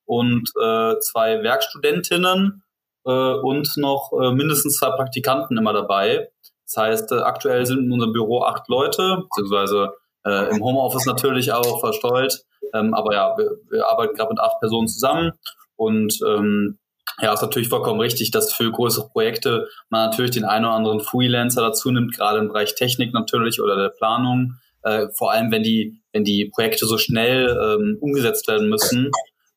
Und 0.05 0.49
äh, 0.61 0.99
zwei 0.99 1.41
Werkstudentinnen 1.41 2.63
äh, 3.05 3.09
und 3.09 3.75
noch 3.77 4.11
äh, 4.21 4.31
mindestens 4.33 4.77
zwei 4.77 4.91
Praktikanten 4.91 5.57
immer 5.57 5.73
dabei. 5.73 6.29
Das 6.73 6.83
heißt, 6.83 7.11
äh, 7.11 7.19
aktuell 7.19 7.65
sind 7.65 7.85
in 7.85 7.91
unserem 7.91 8.13
Büro 8.13 8.41
acht 8.43 8.67
Leute, 8.67 9.23
beziehungsweise 9.29 9.93
äh, 10.25 10.49
im 10.49 10.63
Homeoffice 10.63 11.05
natürlich 11.05 11.51
auch 11.51 11.79
verstreut. 11.79 12.39
Ähm, 12.73 12.93
aber 12.93 13.13
ja, 13.13 13.37
wir, 13.37 13.57
wir 13.69 13.87
arbeiten 13.87 14.15
gerade 14.15 14.31
mit 14.31 14.39
acht 14.39 14.59
Personen 14.59 14.87
zusammen 14.87 15.33
und 15.75 16.19
ähm, 16.25 16.79
ja, 17.21 17.33
ist 17.33 17.41
natürlich 17.41 17.69
vollkommen 17.69 17.99
richtig, 17.99 18.31
dass 18.31 18.53
für 18.53 18.71
größere 18.71 19.09
Projekte 19.09 19.67
man 19.89 20.09
natürlich 20.09 20.31
den 20.31 20.45
einen 20.45 20.65
oder 20.65 20.73
anderen 20.73 20.99
Freelancer 21.01 21.61
dazu 21.61 21.91
nimmt, 21.91 22.15
gerade 22.15 22.39
im 22.39 22.47
Bereich 22.47 22.73
Technik 22.73 23.13
natürlich 23.13 23.61
oder 23.61 23.75
der 23.75 23.89
Planung. 23.89 24.55
Äh, 24.81 25.07
vor 25.15 25.31
allem, 25.31 25.51
wenn 25.51 25.63
die, 25.63 26.01
wenn 26.11 26.23
die 26.23 26.45
Projekte 26.45 26.87
so 26.87 26.97
schnell 26.97 27.49
ähm, 27.49 27.97
umgesetzt 28.01 28.47
werden 28.47 28.69
müssen. 28.69 29.11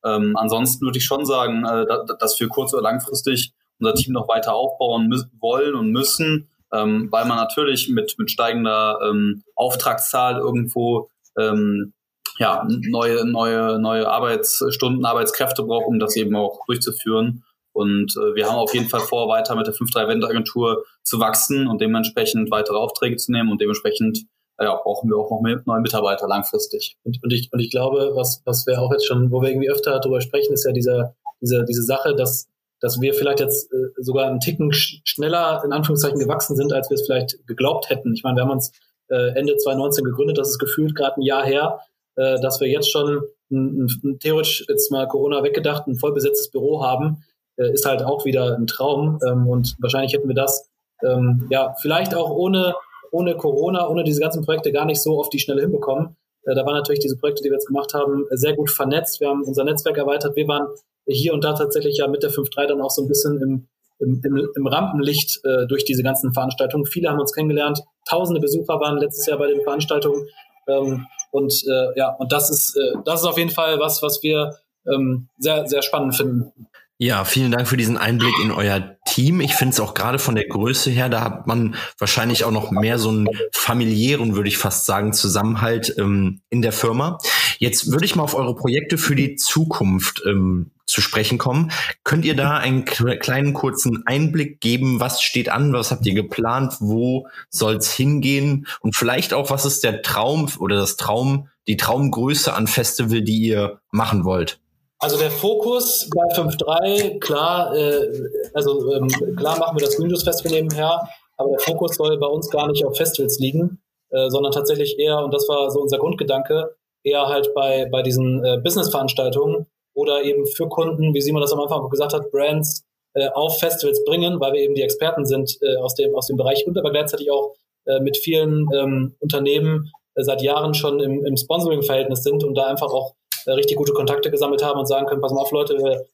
Ähm, 0.05 0.37
ansonsten 0.37 0.85
würde 0.85 0.98
ich 0.98 1.05
schon 1.05 1.24
sagen, 1.24 1.64
äh, 1.64 1.87
dass 2.18 2.38
wir 2.38 2.48
kurz- 2.48 2.74
oder 2.74 2.83
langfristig 2.83 3.52
unser 3.81 3.94
Team 3.94 4.12
noch 4.12 4.29
weiter 4.29 4.55
aufbauen 4.55 5.11
wollen 5.40 5.74
und 5.74 5.90
müssen, 5.90 6.48
ähm, 6.76 7.08
weil 7.10 7.26
man 7.26 7.36
natürlich 7.36 7.88
mit, 7.88 8.14
mit 8.18 8.30
steigender 8.30 8.98
ähm, 9.08 9.42
Auftragszahl 9.54 10.38
irgendwo 10.38 11.08
ähm, 11.38 11.92
ja, 12.38 12.66
neue, 12.68 13.24
neue, 13.24 13.78
neue 13.78 14.08
Arbeitsstunden, 14.08 15.04
Arbeitskräfte 15.04 15.62
braucht, 15.62 15.86
um 15.86 15.98
das 15.98 16.16
eben 16.16 16.36
auch 16.36 16.64
durchzuführen. 16.66 17.44
Und 17.72 18.16
äh, 18.16 18.34
wir 18.34 18.46
haben 18.46 18.56
auf 18.56 18.74
jeden 18.74 18.88
Fall 18.88 19.00
vor, 19.00 19.28
weiter 19.28 19.54
mit 19.54 19.66
der 19.66 19.74
5-3-Event-Agentur 19.74 20.84
zu 21.02 21.20
wachsen 21.20 21.66
und 21.66 21.80
dementsprechend 21.80 22.50
weitere 22.50 22.76
Aufträge 22.76 23.16
zu 23.16 23.32
nehmen 23.32 23.50
und 23.50 23.60
dementsprechend 23.60 24.24
äh, 24.58 24.64
ja, 24.64 24.74
brauchen 24.74 25.10
wir 25.10 25.16
auch 25.16 25.30
noch 25.30 25.42
mehr 25.42 25.62
neue 25.66 25.80
Mitarbeiter 25.80 26.26
langfristig. 26.26 26.96
Und, 27.04 27.18
und, 27.22 27.32
ich, 27.32 27.50
und 27.52 27.60
ich 27.60 27.70
glaube, 27.70 28.12
was, 28.14 28.42
was 28.44 28.66
wir 28.66 28.80
auch 28.80 28.92
jetzt 28.92 29.06
schon, 29.06 29.30
wo 29.30 29.42
wir 29.42 29.50
irgendwie 29.50 29.70
öfter 29.70 29.98
darüber 30.00 30.20
sprechen, 30.20 30.52
ist 30.54 30.64
ja 30.64 30.72
diese, 30.72 31.14
diese, 31.42 31.64
diese 31.64 31.82
Sache, 31.82 32.14
dass 32.14 32.48
dass 32.80 33.00
wir 33.00 33.14
vielleicht 33.14 33.40
jetzt 33.40 33.72
äh, 33.72 33.76
sogar 33.96 34.26
einen 34.26 34.40
Ticken 34.40 34.72
sch 34.72 35.00
schneller 35.04 35.62
in 35.64 35.72
Anführungszeichen 35.72 36.18
gewachsen 36.18 36.56
sind, 36.56 36.72
als 36.72 36.90
wir 36.90 36.96
es 36.96 37.06
vielleicht 37.06 37.46
geglaubt 37.46 37.90
hätten. 37.90 38.14
Ich 38.14 38.22
meine, 38.22 38.36
wir 38.36 38.42
haben 38.42 38.50
uns 38.50 38.72
äh, 39.08 39.38
Ende 39.38 39.56
2019 39.56 40.04
gegründet, 40.04 40.38
das 40.38 40.50
ist 40.50 40.58
gefühlt 40.58 40.94
gerade 40.94 41.20
ein 41.20 41.22
Jahr 41.22 41.44
her, 41.44 41.80
äh, 42.16 42.40
dass 42.40 42.60
wir 42.60 42.68
jetzt 42.68 42.90
schon 42.90 43.22
ein, 43.50 43.86
ein, 44.04 44.18
theoretisch 44.18 44.64
jetzt 44.68 44.90
mal 44.90 45.06
Corona 45.06 45.42
weggedacht, 45.42 45.86
ein 45.86 45.96
vollbesetztes 45.96 46.50
Büro 46.50 46.82
haben, 46.82 47.22
äh, 47.56 47.72
ist 47.72 47.86
halt 47.86 48.02
auch 48.02 48.24
wieder 48.24 48.56
ein 48.56 48.66
Traum. 48.66 49.18
Ähm, 49.26 49.46
und 49.46 49.76
wahrscheinlich 49.80 50.12
hätten 50.12 50.28
wir 50.28 50.34
das 50.34 50.68
ähm, 51.02 51.46
ja 51.50 51.74
vielleicht 51.80 52.14
auch 52.14 52.30
ohne, 52.30 52.74
ohne 53.10 53.36
Corona, 53.36 53.88
ohne 53.88 54.04
diese 54.04 54.20
ganzen 54.20 54.44
Projekte 54.44 54.72
gar 54.72 54.84
nicht 54.84 55.02
so 55.02 55.18
auf 55.18 55.28
die 55.28 55.38
Schnelle 55.38 55.62
hinbekommen. 55.62 56.16
Äh, 56.44 56.54
da 56.54 56.64
waren 56.64 56.74
natürlich 56.74 57.00
diese 57.00 57.16
Projekte, 57.16 57.42
die 57.42 57.50
wir 57.50 57.56
jetzt 57.56 57.68
gemacht 57.68 57.94
haben, 57.94 58.26
sehr 58.30 58.54
gut 58.54 58.70
vernetzt. 58.70 59.20
Wir 59.20 59.28
haben 59.28 59.42
unser 59.44 59.64
Netzwerk 59.64 59.96
erweitert. 59.96 60.36
Wir 60.36 60.48
waren 60.48 60.68
hier 61.06 61.34
und 61.34 61.44
da 61.44 61.52
tatsächlich 61.54 61.98
ja 61.98 62.08
mit 62.08 62.22
der 62.22 62.30
5.3 62.30 62.66
dann 62.66 62.80
auch 62.80 62.90
so 62.90 63.02
ein 63.02 63.08
bisschen 63.08 63.40
im, 63.40 63.68
im, 63.98 64.20
im, 64.24 64.48
im 64.54 64.66
Rampenlicht 64.66 65.40
äh, 65.44 65.66
durch 65.66 65.84
diese 65.84 66.02
ganzen 66.02 66.32
Veranstaltungen. 66.32 66.86
Viele 66.86 67.10
haben 67.10 67.20
uns 67.20 67.32
kennengelernt. 67.32 67.82
Tausende 68.08 68.40
Besucher 68.40 68.80
waren 68.80 68.98
letztes 68.98 69.26
Jahr 69.26 69.38
bei 69.38 69.46
den 69.46 69.62
Veranstaltungen. 69.62 70.26
Ähm, 70.68 71.06
und 71.30 71.52
äh, 71.68 71.98
ja, 71.98 72.10
und 72.18 72.32
das 72.32 72.50
ist, 72.50 72.76
äh, 72.76 72.98
das 73.04 73.20
ist 73.20 73.26
auf 73.26 73.38
jeden 73.38 73.50
Fall 73.50 73.78
was, 73.78 74.02
was 74.02 74.22
wir 74.22 74.56
ähm, 74.86 75.28
sehr, 75.38 75.66
sehr 75.66 75.82
spannend 75.82 76.16
finden. 76.16 76.52
Ja, 76.98 77.24
vielen 77.24 77.52
Dank 77.52 77.68
für 77.68 77.76
diesen 77.76 77.98
Einblick 77.98 78.34
in 78.42 78.50
euer 78.50 78.96
Team. 79.04 79.42
Ich 79.42 79.54
finde 79.54 79.74
es 79.74 79.80
auch 79.80 79.92
gerade 79.92 80.18
von 80.18 80.34
der 80.34 80.48
Größe 80.48 80.88
her, 80.88 81.10
da 81.10 81.20
hat 81.20 81.46
man 81.46 81.74
wahrscheinlich 81.98 82.44
auch 82.44 82.50
noch 82.50 82.70
mehr 82.70 82.98
so 82.98 83.10
einen 83.10 83.28
familiären, 83.52 84.34
würde 84.34 84.48
ich 84.48 84.56
fast 84.56 84.86
sagen, 84.86 85.12
Zusammenhalt 85.12 85.94
ähm, 85.98 86.40
in 86.48 86.62
der 86.62 86.72
Firma. 86.72 87.18
Jetzt 87.58 87.92
würde 87.92 88.06
ich 88.06 88.16
mal 88.16 88.22
auf 88.22 88.34
eure 88.34 88.56
Projekte 88.56 88.96
für 88.96 89.14
die 89.14 89.36
Zukunft 89.36 90.22
ähm, 90.26 90.70
zu 90.87 91.01
sprechen 91.01 91.38
kommen. 91.38 91.72
Könnt 92.05 92.25
ihr 92.25 92.37
da 92.37 92.57
einen 92.57 92.85
kleinen 92.85 93.53
kurzen 93.53 94.05
Einblick 94.07 94.61
geben? 94.61 95.01
Was 95.01 95.20
steht 95.20 95.49
an? 95.49 95.72
Was 95.72 95.90
habt 95.90 96.07
ihr 96.07 96.14
geplant? 96.14 96.75
Wo 96.81 97.27
soll's 97.51 97.92
hingehen? 97.92 98.66
Und 98.81 98.96
vielleicht 98.96 99.35
auch, 99.35 99.51
was 99.51 99.64
ist 99.64 99.85
der 99.85 100.03
Traum 100.03 100.49
oder 100.59 100.77
das 100.77 100.96
Traum, 100.96 101.49
die 101.66 101.77
Traumgröße 101.77 102.55
an 102.55 102.66
Festival, 102.66 103.22
die 103.22 103.38
ihr 103.38 103.81
machen 103.90 104.25
wollt? 104.25 104.61
Also 104.99 105.18
der 105.18 105.31
Fokus 105.31 106.09
bei 106.14 106.35
5.3, 106.35 107.18
klar, 107.20 107.75
äh, 107.77 108.09
also 108.55 108.94
ähm, 108.94 109.09
klar 109.37 109.59
machen 109.59 109.77
wir 109.77 109.85
das 109.85 109.99
Windows 109.99 110.22
Festival 110.22 110.53
nebenher, 110.53 111.07
aber 111.37 111.51
der 111.51 111.59
Fokus 111.59 111.96
soll 111.96 112.16
bei 112.18 112.27
uns 112.27 112.49
gar 112.49 112.66
nicht 112.70 112.83
auf 112.83 112.96
Festivals 112.96 113.38
liegen, 113.38 113.83
äh, 114.09 114.31
sondern 114.31 114.53
tatsächlich 114.53 114.99
eher, 114.99 115.18
und 115.18 115.35
das 115.35 115.49
war 115.49 115.70
so 115.70 115.83
unser 115.83 115.99
Grundgedanke, 115.99 116.77
eher 117.03 117.27
halt 117.27 117.53
bei, 117.55 117.87
bei 117.92 118.03
diesen 118.03 118.42
äh, 118.42 118.59
Business-Veranstaltungen 118.62 119.66
oder 119.96 120.22
eben 120.22 120.46
für 120.46 120.68
Kunden, 120.68 121.14
wie 121.14 121.20
Simon 121.20 121.40
das 121.40 121.52
am 121.52 121.61
Anfang 121.61 121.88
gesagt 121.88 122.12
hat, 122.12 122.30
Brands 122.30 122.85
äh, 123.14 123.28
auf 123.30 123.59
Festivals 123.59 124.04
bringen, 124.04 124.38
weil 124.40 124.52
wir 124.52 124.61
eben 124.61 124.74
die 124.74 124.82
Experten 124.82 125.24
sind 125.24 125.56
äh, 125.62 125.76
aus, 125.78 125.94
dem, 125.94 126.14
aus 126.14 126.26
dem 126.26 126.37
Bereich 126.37 126.66
und 126.66 126.78
aber 126.78 126.90
gleichzeitig 126.90 127.30
auch 127.30 127.54
äh, 127.87 127.98
mit 128.00 128.18
vielen 128.18 128.68
ähm, 128.74 129.16
Unternehmen 129.20 129.90
äh, 130.14 130.22
seit 130.22 130.42
Jahren 130.42 130.74
schon 130.74 131.00
im, 131.00 131.24
im 131.24 131.37
Sponsoring-Verhältnis 131.37 132.22
sind 132.22 132.44
und 132.44 132.54
da 132.54 132.66
einfach 132.66 132.92
auch 132.92 133.14
äh, 133.46 133.52
richtig 133.52 133.76
gute 133.78 133.94
Kontakte 133.94 134.30
gesammelt 134.30 134.62
haben 134.62 134.78
und 134.78 134.87
sagen 134.87 135.06
können, 135.06 135.22
pass 135.22 135.32
mal 135.32 135.40
auf 135.40 135.50
Leute, 135.50 135.78
wir, 135.78 136.06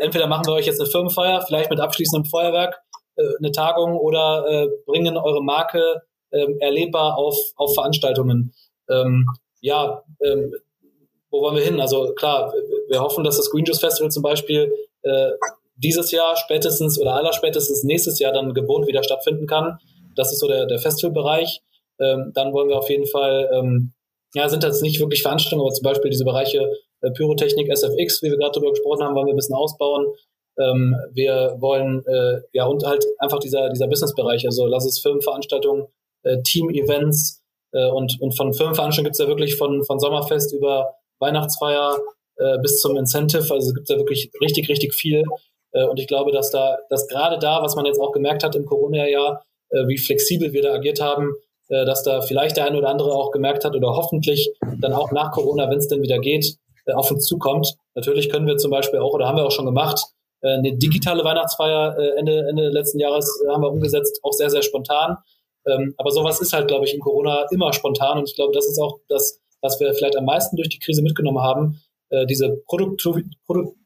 entweder 0.00 0.26
machen 0.26 0.46
wir 0.46 0.54
euch 0.54 0.66
jetzt 0.66 0.80
eine 0.80 0.90
Firmenfeier, 0.90 1.42
vielleicht 1.46 1.70
mit 1.70 1.78
abschließendem 1.78 2.28
Feuerwerk, 2.28 2.80
äh, 3.14 3.22
eine 3.38 3.52
Tagung 3.52 3.96
oder 3.96 4.44
äh, 4.48 4.68
bringen 4.86 5.16
eure 5.16 5.42
Marke 5.42 6.02
ähm, 6.32 6.56
erlebbar 6.58 7.16
auf, 7.16 7.36
auf 7.56 7.74
Veranstaltungen. 7.74 8.52
Ähm, 8.88 9.26
ja, 9.60 10.02
ähm, 10.20 10.52
wo 11.30 11.42
wollen 11.42 11.56
wir 11.56 11.62
hin? 11.62 11.80
Also 11.80 12.12
klar, 12.14 12.52
wir 12.90 13.00
hoffen, 13.00 13.24
dass 13.24 13.36
das 13.36 13.50
Green 13.50 13.64
Juice 13.64 13.80
Festival 13.80 14.10
zum 14.10 14.22
Beispiel 14.22 14.72
äh, 15.02 15.30
dieses 15.76 16.10
Jahr 16.10 16.36
spätestens 16.36 17.00
oder 17.00 17.14
allerspätestens 17.14 17.84
nächstes 17.84 18.18
Jahr 18.18 18.32
dann 18.32 18.52
gewohnt 18.52 18.86
wieder 18.86 19.02
stattfinden 19.02 19.46
kann. 19.46 19.78
Das 20.16 20.32
ist 20.32 20.40
so 20.40 20.48
der, 20.48 20.66
der 20.66 20.78
Festivalbereich. 20.78 21.62
Ähm, 21.98 22.32
dann 22.34 22.52
wollen 22.52 22.68
wir 22.68 22.76
auf 22.76 22.90
jeden 22.90 23.06
Fall 23.06 23.48
ähm, 23.52 23.94
ja, 24.34 24.48
sind 24.48 24.62
das 24.62 24.80
nicht 24.82 25.00
wirklich 25.00 25.22
Veranstaltungen, 25.22 25.62
aber 25.62 25.72
zum 25.72 25.84
Beispiel 25.84 26.10
diese 26.10 26.24
Bereiche 26.24 26.70
äh, 27.00 27.10
Pyrotechnik, 27.10 27.70
SFX, 27.70 28.22
wie 28.22 28.30
wir 28.30 28.38
gerade 28.38 28.52
darüber 28.52 28.70
gesprochen 28.70 29.02
haben, 29.02 29.14
wollen 29.14 29.26
wir 29.26 29.34
ein 29.34 29.36
bisschen 29.36 29.56
ausbauen. 29.56 30.06
Ähm, 30.58 30.94
wir 31.12 31.56
wollen, 31.58 32.04
äh, 32.06 32.40
ja, 32.52 32.66
und 32.66 32.84
halt 32.84 33.04
einfach 33.18 33.38
dieser, 33.38 33.70
dieser 33.70 33.88
Businessbereich, 33.88 34.46
also 34.46 34.66
lass 34.66 34.84
es 34.84 35.00
Firmenveranstaltungen, 35.00 35.86
äh, 36.22 36.42
Team-Events 36.42 37.42
äh, 37.72 37.88
und, 37.90 38.20
und 38.20 38.36
von 38.36 38.52
Firmenveranstaltungen 38.52 39.06
gibt's 39.06 39.18
ja 39.18 39.28
wirklich 39.28 39.56
von, 39.56 39.84
von 39.84 39.98
Sommerfest 39.98 40.52
über 40.52 40.94
Weihnachtsfeier 41.18 41.98
äh, 42.40 42.58
bis 42.58 42.80
zum 42.80 42.96
Incentive, 42.96 43.52
also 43.52 43.72
gibt's 43.72 43.90
ja 43.90 43.96
wirklich 43.96 44.30
richtig, 44.40 44.68
richtig 44.68 44.94
viel. 44.94 45.24
Äh, 45.72 45.84
und 45.84 46.00
ich 46.00 46.06
glaube, 46.06 46.32
dass 46.32 46.50
da, 46.50 46.78
dass 46.88 47.06
gerade 47.06 47.38
da, 47.38 47.62
was 47.62 47.76
man 47.76 47.86
jetzt 47.86 48.00
auch 48.00 48.12
gemerkt 48.12 48.42
hat 48.42 48.56
im 48.56 48.64
Corona-Jahr, 48.64 49.44
äh, 49.70 49.86
wie 49.86 49.98
flexibel 49.98 50.52
wir 50.52 50.62
da 50.62 50.74
agiert 50.74 51.00
haben, 51.00 51.32
dass 51.86 52.02
da 52.02 52.20
vielleicht 52.20 52.56
der 52.56 52.64
eine 52.66 52.78
oder 52.78 52.88
andere 52.88 53.12
auch 53.12 53.30
gemerkt 53.30 53.64
hat 53.64 53.76
oder 53.76 53.90
hoffentlich 53.94 54.52
dann 54.80 54.92
auch 54.92 55.12
nach 55.12 55.30
Corona, 55.30 55.70
wenn 55.70 55.78
es 55.78 55.86
denn 55.86 56.02
wieder 56.02 56.18
geht, 56.18 56.56
auf 56.92 57.12
uns 57.12 57.26
zukommt. 57.26 57.76
Natürlich 57.94 58.28
können 58.28 58.48
wir 58.48 58.56
zum 58.56 58.72
Beispiel 58.72 58.98
auch, 58.98 59.12
oder 59.12 59.28
haben 59.28 59.36
wir 59.36 59.46
auch 59.46 59.52
schon 59.52 59.66
gemacht, 59.66 60.04
eine 60.42 60.76
digitale 60.76 61.22
Weihnachtsfeier 61.22 61.96
Ende, 62.18 62.44
Ende 62.48 62.70
letzten 62.70 62.98
Jahres 62.98 63.40
haben 63.48 63.62
wir 63.62 63.70
umgesetzt, 63.70 64.18
auch 64.24 64.32
sehr, 64.32 64.50
sehr 64.50 64.62
spontan. 64.62 65.16
Ähm, 65.64 65.94
aber 65.96 66.10
sowas 66.10 66.40
ist 66.40 66.52
halt, 66.52 66.66
glaube 66.66 66.86
ich, 66.86 66.94
in 66.94 66.98
Corona 66.98 67.46
immer 67.52 67.72
spontan 67.72 68.18
und 68.18 68.28
ich 68.28 68.34
glaube, 68.34 68.52
das 68.52 68.66
ist 68.66 68.80
auch 68.80 68.98
das, 69.08 69.38
was 69.60 69.78
wir 69.78 69.94
vielleicht 69.94 70.16
am 70.16 70.24
meisten 70.24 70.56
durch 70.56 70.70
die 70.70 70.78
Krise 70.78 71.02
mitgenommen 71.02 71.40
haben, 71.40 71.80
diese 72.28 72.62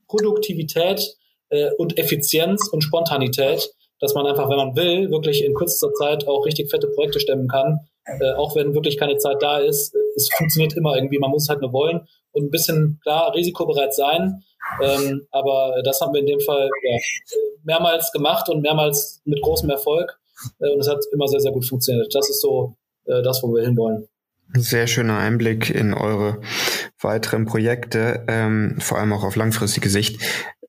Produktivität 0.09 1.17
und 1.79 1.99
Effizienz 1.99 2.69
und 2.73 2.83
Spontanität, 2.83 3.71
dass 4.01 4.15
man 4.15 4.27
einfach, 4.27 4.49
wenn 4.49 4.57
man 4.57 4.77
will, 4.77 5.11
wirklich 5.11 5.45
in 5.45 5.55
kürzester 5.55 5.93
Zeit 5.95 6.27
auch 6.27 6.45
richtig 6.47 6.71
fette 6.71 6.89
Projekte 6.89 7.21
stemmen 7.21 7.49
kann. 7.49 7.81
Äh, 8.07 8.33
auch 8.35 8.55
wenn 8.55 8.75
wirklich 8.75 8.99
keine 8.99 9.17
Zeit 9.17 9.41
da 9.41 9.59
ist. 9.59 9.95
Es 10.15 10.29
funktioniert 10.37 10.75
immer 10.75 10.95
irgendwie. 10.95 11.19
Man 11.19 11.31
muss 11.31 11.49
halt 11.49 11.63
nur 11.63 11.73
wollen 11.73 12.07
und 12.33 12.45
ein 12.45 12.51
bisschen, 12.51 13.01
klar, 13.03 13.35
risikobereit 13.35 13.95
sein. 13.95 14.43
Ähm, 14.83 15.27
aber 15.31 15.81
das 15.85 16.01
haben 16.01 16.13
wir 16.13 16.21
in 16.21 16.27
dem 16.27 16.41
Fall 16.41 16.69
ja, 16.83 16.99
mehrmals 17.63 18.13
gemacht 18.13 18.49
und 18.49 18.61
mehrmals 18.61 19.23
mit 19.25 19.41
großem 19.41 19.71
Erfolg. 19.71 20.19
Äh, 20.61 20.71
und 20.71 20.81
es 20.81 20.89
hat 20.89 21.05
immer 21.13 21.29
sehr, 21.29 21.41
sehr 21.41 21.53
gut 21.53 21.65
funktioniert. 21.65 22.15
Das 22.15 22.29
ist 22.29 22.43
so 22.43 22.77
äh, 23.07 23.23
das, 23.23 23.43
wo 23.43 23.55
wir 23.55 23.65
hinwollen. 23.65 24.07
Sehr 24.53 24.87
schöner 24.87 25.19
Einblick 25.19 25.71
in 25.71 25.95
eure 25.95 26.41
weiteren 27.05 27.45
Projekte, 27.45 28.25
ähm, 28.27 28.77
vor 28.81 28.99
allem 28.99 29.13
auch 29.13 29.23
auf 29.23 29.37
langfristige 29.37 29.89
Sicht. 29.89 30.21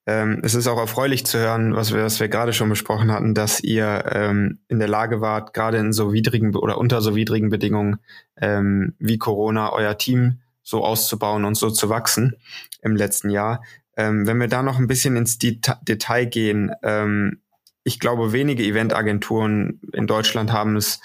Ähm, 0.08 0.42
es 0.44 0.54
ist 0.54 0.68
auch 0.68 0.78
erfreulich 0.78 1.26
zu 1.26 1.40
hören, 1.40 1.76
was 1.76 1.92
wir, 1.92 2.04
was 2.04 2.20
wir 2.20 2.28
gerade 2.28 2.54
schon 2.54 2.70
besprochen 2.70 3.12
hatten, 3.12 3.34
dass 3.34 3.60
ihr 3.60 4.04
ähm, 4.12 4.60
in 4.68 4.78
der 4.78 4.88
Lage 4.88 5.20
wart, 5.20 5.54
gerade 5.54 5.78
in 5.78 5.94
so 5.94 6.14
widrigen 6.14 6.56
oder 6.56 6.78
unter 6.78 7.02
so 7.02 7.16
widrigen 7.16 7.50
Bedingungen 7.50 7.98
ähm, 8.38 8.94
wie 9.00 9.18
Corona 9.18 9.74
euer 9.74 9.98
Team 9.98 10.42
so 10.62 10.84
auszubauen 10.84 11.44
und 11.46 11.56
so 11.56 11.72
zu 11.72 11.90
wachsen 11.90 12.36
im 12.82 12.96
letzten 12.96 13.32
Jahr. 13.32 13.64
Ähm, 13.98 14.28
wenn 14.28 14.40
wir 14.40 14.48
da 14.48 14.62
noch 14.62 14.78
ein 14.78 14.88
bisschen 14.88 15.16
ins 15.16 15.40
Deta 15.40 15.80
Detail 15.88 16.26
gehen, 16.26 16.72
ähm, 16.84 17.42
ich 17.84 18.00
glaube, 18.00 18.34
wenige 18.34 18.64
Eventagenturen 18.64 19.80
in 19.94 20.08
Deutschland 20.08 20.52
haben 20.52 20.76
es 20.76 21.00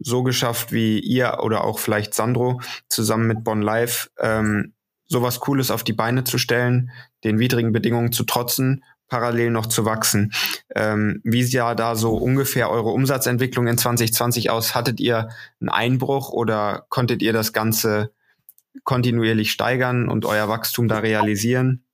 so 0.00 0.22
geschafft 0.22 0.72
wie 0.72 0.98
ihr 0.98 1.38
oder 1.42 1.64
auch 1.64 1.78
vielleicht 1.78 2.14
Sandro 2.14 2.60
zusammen 2.88 3.26
mit 3.26 3.44
Bonn 3.44 3.62
Live, 3.62 4.10
ähm, 4.18 4.72
sowas 5.06 5.40
Cooles 5.40 5.70
auf 5.70 5.84
die 5.84 5.92
Beine 5.92 6.24
zu 6.24 6.38
stellen, 6.38 6.90
den 7.24 7.38
widrigen 7.38 7.72
Bedingungen 7.72 8.12
zu 8.12 8.24
trotzen, 8.24 8.84
parallel 9.08 9.50
noch 9.50 9.66
zu 9.66 9.84
wachsen. 9.84 10.32
Ähm, 10.74 11.20
wie 11.24 11.42
sah 11.42 11.74
da 11.74 11.96
so 11.96 12.16
ungefähr 12.16 12.70
eure 12.70 12.90
Umsatzentwicklung 12.90 13.66
in 13.66 13.76
2020 13.76 14.50
aus? 14.50 14.74
Hattet 14.74 15.00
ihr 15.00 15.28
einen 15.60 15.68
Einbruch 15.68 16.30
oder 16.30 16.86
konntet 16.88 17.20
ihr 17.20 17.32
das 17.32 17.52
Ganze 17.52 18.12
kontinuierlich 18.84 19.50
steigern 19.50 20.08
und 20.08 20.24
euer 20.24 20.48
Wachstum 20.48 20.88
da 20.88 21.00
realisieren? 21.00 21.84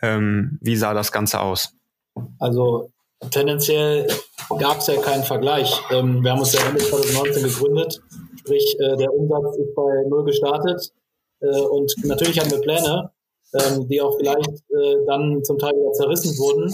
Ähm, 0.00 0.58
wie 0.62 0.76
sah 0.76 0.94
das 0.94 1.12
Ganze 1.12 1.40
aus? 1.40 1.74
Also 2.38 2.90
tendenziell 3.30 4.06
gab 4.58 4.78
es 4.78 4.86
ja 4.86 5.00
keinen 5.00 5.24
Vergleich. 5.24 5.72
Ähm, 5.90 6.22
wir 6.22 6.32
haben 6.32 6.40
uns 6.40 6.52
ja 6.52 6.60
Ende 6.66 6.80
2019 6.80 7.42
gegründet, 7.42 8.00
sprich 8.40 8.76
äh, 8.80 8.96
der 8.96 9.12
Umsatz 9.12 9.56
ist 9.56 9.74
bei 9.74 10.04
null 10.08 10.24
gestartet 10.24 10.92
äh, 11.40 11.60
und 11.60 11.92
natürlich 12.04 12.38
haben 12.38 12.50
wir 12.50 12.60
Pläne, 12.60 13.10
ähm, 13.54 13.88
die 13.88 14.00
auch 14.00 14.16
vielleicht 14.16 14.48
äh, 14.48 15.04
dann 15.06 15.42
zum 15.44 15.58
Teil 15.58 15.72
wieder 15.72 15.92
zerrissen 15.92 16.36
wurden. 16.38 16.72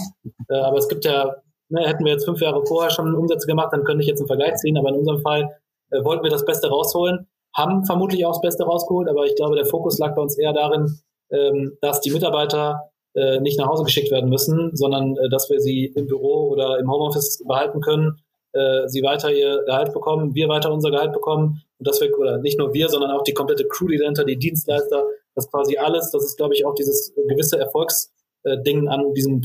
Äh, 0.49 0.55
aber 0.55 0.77
es 0.77 0.87
gibt 0.87 1.05
ja, 1.05 1.35
ne, 1.69 1.87
hätten 1.87 2.05
wir 2.05 2.13
jetzt 2.13 2.25
fünf 2.25 2.41
Jahre 2.41 2.65
vorher 2.65 2.91
schon 2.91 3.15
Umsätze 3.15 3.47
gemacht, 3.47 3.69
dann 3.71 3.83
könnte 3.83 4.01
ich 4.01 4.07
jetzt 4.07 4.19
einen 4.19 4.27
Vergleich 4.27 4.55
ziehen. 4.55 4.77
Aber 4.77 4.89
in 4.89 4.95
unserem 4.95 5.21
Fall 5.21 5.59
äh, 5.91 6.03
wollten 6.03 6.23
wir 6.23 6.31
das 6.31 6.45
Beste 6.45 6.69
rausholen, 6.69 7.27
haben 7.55 7.85
vermutlich 7.85 8.25
auch 8.25 8.33
das 8.33 8.41
Beste 8.41 8.63
rausgeholt, 8.63 9.09
aber 9.09 9.25
ich 9.25 9.35
glaube, 9.35 9.55
der 9.55 9.65
Fokus 9.65 9.99
lag 9.99 10.15
bei 10.15 10.21
uns 10.21 10.37
eher 10.37 10.53
darin, 10.53 10.99
ähm, 11.31 11.77
dass 11.81 12.01
die 12.01 12.11
Mitarbeiter 12.11 12.92
äh, 13.15 13.39
nicht 13.39 13.59
nach 13.59 13.67
Hause 13.67 13.83
geschickt 13.83 14.11
werden 14.11 14.29
müssen, 14.29 14.75
sondern 14.75 15.15
äh, 15.17 15.29
dass 15.29 15.49
wir 15.49 15.59
sie 15.59 15.85
im 15.95 16.07
Büro 16.07 16.49
oder 16.49 16.79
im 16.79 16.91
Homeoffice 16.91 17.43
behalten 17.47 17.81
können, 17.81 18.17
äh, 18.53 18.87
sie 18.87 19.03
weiter 19.03 19.31
ihr 19.31 19.63
Gehalt 19.65 19.93
bekommen, 19.93 20.35
wir 20.35 20.47
weiter 20.47 20.71
unser 20.71 20.91
Gehalt 20.91 21.13
bekommen 21.13 21.61
und 21.79 21.87
dass 21.87 22.01
wir, 22.01 22.17
oder 22.17 22.37
nicht 22.39 22.57
nur 22.57 22.73
wir, 22.73 22.89
sondern 22.89 23.11
auch 23.11 23.23
die 23.23 23.33
komplette 23.33 23.67
Crew, 23.67 23.87
die 23.87 23.97
dahinter, 23.97 24.25
die 24.25 24.37
Dienstleister, 24.37 25.05
das 25.35 25.49
quasi 25.49 25.77
alles, 25.77 26.11
das 26.11 26.23
ist, 26.23 26.37
glaube 26.37 26.53
ich, 26.53 26.65
auch 26.65 26.75
dieses 26.75 27.13
gewisse 27.15 27.59
Erfolgsding 27.59 28.87
an 28.87 29.13
diesem 29.13 29.41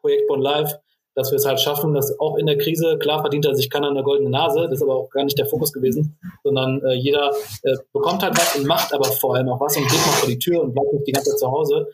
Projekt 0.00 0.26
Born 0.26 0.40
Live, 0.40 0.74
dass 1.14 1.32
wir 1.32 1.36
es 1.36 1.46
halt 1.46 1.60
schaffen, 1.60 1.94
dass 1.94 2.18
auch 2.20 2.36
in 2.36 2.46
der 2.46 2.58
Krise, 2.58 2.96
klar 2.98 3.20
verdient 3.20 3.44
er 3.44 3.54
sich 3.56 3.70
keiner 3.70 3.90
eine 3.90 4.04
goldene 4.04 4.30
Nase, 4.30 4.62
das 4.62 4.74
ist 4.74 4.82
aber 4.82 4.94
auch 4.94 5.10
gar 5.10 5.24
nicht 5.24 5.36
der 5.36 5.46
Fokus 5.46 5.72
gewesen, 5.72 6.16
sondern 6.44 6.80
äh, 6.84 6.94
jeder 6.94 7.32
äh, 7.64 7.76
bekommt 7.92 8.22
halt 8.22 8.36
was 8.36 8.56
und 8.56 8.66
macht 8.66 8.94
aber 8.94 9.06
vor 9.06 9.34
allem 9.34 9.48
auch 9.48 9.60
was 9.60 9.76
und 9.76 9.82
geht 9.82 9.98
mal 9.98 10.12
vor 10.12 10.28
die 10.28 10.38
Tür 10.38 10.62
und 10.62 10.74
bleibt 10.74 10.92
nicht 10.92 11.06
die 11.08 11.12
ganze 11.12 11.30
Zeit 11.30 11.40
zu 11.40 11.50
Hause. 11.50 11.88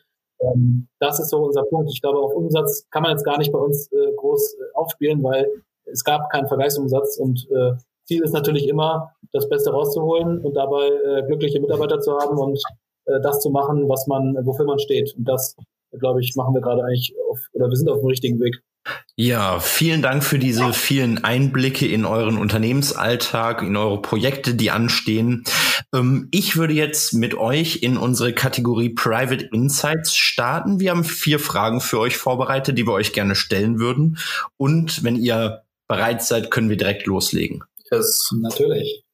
Ähm, 0.44 0.88
das 1.00 1.20
ist 1.20 1.30
so 1.30 1.38
unser 1.38 1.64
Punkt. 1.64 1.90
Ich 1.92 2.00
glaube, 2.00 2.18
auf 2.18 2.34
Umsatz 2.34 2.86
kann 2.90 3.02
man 3.02 3.12
jetzt 3.12 3.24
gar 3.24 3.38
nicht 3.38 3.52
bei 3.52 3.58
uns 3.58 3.90
äh, 3.92 4.12
groß 4.16 4.54
äh, 4.54 4.74
aufspielen, 4.74 5.22
weil 5.22 5.46
es 5.86 6.04
gab 6.04 6.30
keinen 6.30 6.48
Vergleichsumsatz 6.48 7.18
und 7.18 7.48
äh, 7.50 7.72
Ziel 8.06 8.22
ist 8.22 8.32
natürlich 8.32 8.68
immer, 8.68 9.12
das 9.32 9.48
Beste 9.48 9.70
rauszuholen 9.70 10.40
und 10.40 10.54
dabei 10.54 10.88
äh, 10.88 11.26
glückliche 11.26 11.60
Mitarbeiter 11.60 12.00
zu 12.00 12.16
haben 12.18 12.38
und 12.38 12.58
äh, 13.06 13.20
das 13.22 13.40
zu 13.40 13.50
machen, 13.50 13.88
was 13.88 14.06
man, 14.06 14.36
wofür 14.44 14.66
man 14.66 14.78
steht. 14.78 15.14
Und 15.16 15.24
das, 15.24 15.56
glaube 15.98 16.20
ich, 16.20 16.34
machen 16.36 16.54
wir 16.54 16.60
gerade 16.60 16.84
eigentlich 16.84 17.14
auf, 17.30 17.40
oder 17.52 17.68
wir 17.68 17.76
sind 17.76 17.88
auf 17.88 18.00
dem 18.00 18.08
richtigen 18.08 18.40
Weg. 18.40 18.62
Ja, 19.16 19.60
vielen 19.60 20.02
Dank 20.02 20.22
für 20.24 20.38
diese 20.38 20.74
vielen 20.74 21.24
Einblicke 21.24 21.86
in 21.86 22.04
euren 22.04 22.36
Unternehmensalltag, 22.36 23.62
in 23.62 23.76
eure 23.76 24.02
Projekte, 24.02 24.54
die 24.54 24.70
anstehen. 24.70 25.44
Ähm, 25.92 26.28
ich 26.30 26.56
würde 26.56 26.74
jetzt 26.74 27.14
mit 27.14 27.34
euch 27.34 27.82
in 27.82 27.96
unsere 27.96 28.32
Kategorie 28.32 28.90
Private 28.90 29.48
Insights 29.52 30.16
starten. 30.16 30.80
Wir 30.80 30.90
haben 30.90 31.04
vier 31.04 31.38
Fragen 31.38 31.80
für 31.80 31.98
euch 31.98 32.16
vorbereitet, 32.16 32.78
die 32.78 32.86
wir 32.86 32.92
euch 32.92 33.12
gerne 33.12 33.34
stellen 33.34 33.78
würden. 33.78 34.18
Und 34.56 35.04
wenn 35.04 35.16
ihr 35.16 35.62
bereit 35.88 36.22
seid, 36.22 36.50
können 36.50 36.68
wir 36.68 36.76
direkt 36.76 37.06
loslegen. 37.06 37.62
Yes, 37.90 38.30
natürlich. 38.40 39.04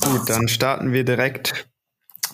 Gut, 0.00 0.28
dann 0.28 0.48
starten 0.48 0.92
wir 0.92 1.04
direkt 1.04 1.68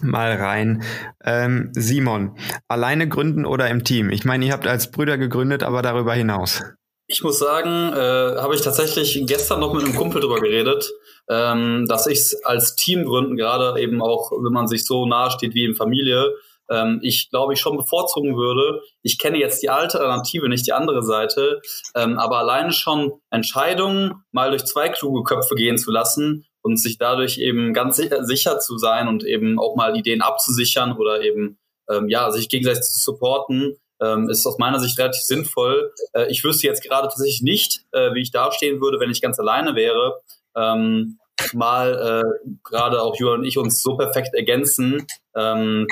mal 0.00 0.32
rein. 0.32 0.82
Ähm, 1.24 1.70
Simon, 1.74 2.38
alleine 2.66 3.08
gründen 3.08 3.44
oder 3.44 3.68
im 3.68 3.84
Team? 3.84 4.10
Ich 4.10 4.24
meine, 4.24 4.46
ihr 4.46 4.52
habt 4.52 4.66
als 4.66 4.90
Brüder 4.90 5.18
gegründet, 5.18 5.62
aber 5.62 5.82
darüber 5.82 6.14
hinaus. 6.14 6.62
Ich 7.10 7.22
muss 7.22 7.38
sagen, 7.38 7.92
äh, 7.94 8.36
habe 8.40 8.54
ich 8.54 8.60
tatsächlich 8.60 9.22
gestern 9.26 9.60
noch 9.60 9.72
mit 9.72 9.82
einem 9.82 9.94
Kumpel 9.94 10.20
drüber 10.20 10.40
geredet, 10.40 10.90
ähm, 11.28 11.86
dass 11.88 12.06
ich 12.06 12.18
es 12.18 12.44
als 12.44 12.76
Team 12.76 13.06
gründen, 13.06 13.36
gerade 13.36 13.80
eben 13.80 14.02
auch, 14.02 14.30
wenn 14.30 14.52
man 14.52 14.68
sich 14.68 14.84
so 14.84 15.06
nahe 15.06 15.30
steht 15.30 15.54
wie 15.54 15.64
in 15.64 15.74
Familie, 15.74 16.34
ähm, 16.70 17.00
ich 17.02 17.30
glaube 17.30 17.54
ich 17.54 17.60
schon 17.60 17.78
bevorzugen 17.78 18.36
würde. 18.36 18.82
Ich 19.02 19.18
kenne 19.18 19.38
jetzt 19.38 19.62
die 19.62 19.70
Alternative, 19.70 20.50
nicht 20.50 20.66
die 20.66 20.74
andere 20.74 21.02
Seite, 21.02 21.62
ähm, 21.94 22.18
aber 22.18 22.38
alleine 22.38 22.72
schon 22.72 23.12
Entscheidungen 23.30 24.22
mal 24.30 24.50
durch 24.50 24.66
zwei 24.66 24.90
kluge 24.90 25.22
Köpfe 25.22 25.54
gehen 25.54 25.78
zu 25.78 25.90
lassen, 25.90 26.44
und 26.68 26.76
sich 26.76 26.98
dadurch 26.98 27.38
eben 27.38 27.72
ganz 27.72 27.96
sicher, 27.96 28.24
sicher 28.24 28.58
zu 28.58 28.78
sein 28.78 29.08
und 29.08 29.24
eben 29.24 29.58
auch 29.58 29.76
mal 29.76 29.96
Ideen 29.96 30.22
abzusichern 30.22 30.96
oder 30.96 31.22
eben 31.22 31.58
ähm, 31.88 32.08
ja 32.08 32.30
sich 32.30 32.48
gegenseitig 32.48 32.82
zu 32.82 32.98
supporten, 32.98 33.76
ähm, 34.00 34.28
ist 34.28 34.46
aus 34.46 34.58
meiner 34.58 34.78
Sicht 34.78 34.98
relativ 34.98 35.22
sinnvoll. 35.22 35.92
Äh, 36.12 36.30
ich 36.30 36.44
wüsste 36.44 36.66
jetzt 36.66 36.82
gerade 36.82 37.08
tatsächlich 37.08 37.42
nicht, 37.42 37.84
äh, 37.92 38.12
wie 38.14 38.22
ich 38.22 38.30
dastehen 38.30 38.80
würde, 38.80 39.00
wenn 39.00 39.10
ich 39.10 39.20
ganz 39.20 39.38
alleine 39.38 39.74
wäre. 39.74 40.20
Ähm, 40.56 41.18
mal 41.52 42.24
äh, 42.24 42.48
gerade 42.64 43.02
auch 43.02 43.16
Julian 43.16 43.40
und 43.40 43.46
ich 43.46 43.58
uns 43.58 43.82
so 43.82 43.96
perfekt 43.96 44.34
ergänzen. 44.34 45.06
Ähm, 45.36 45.86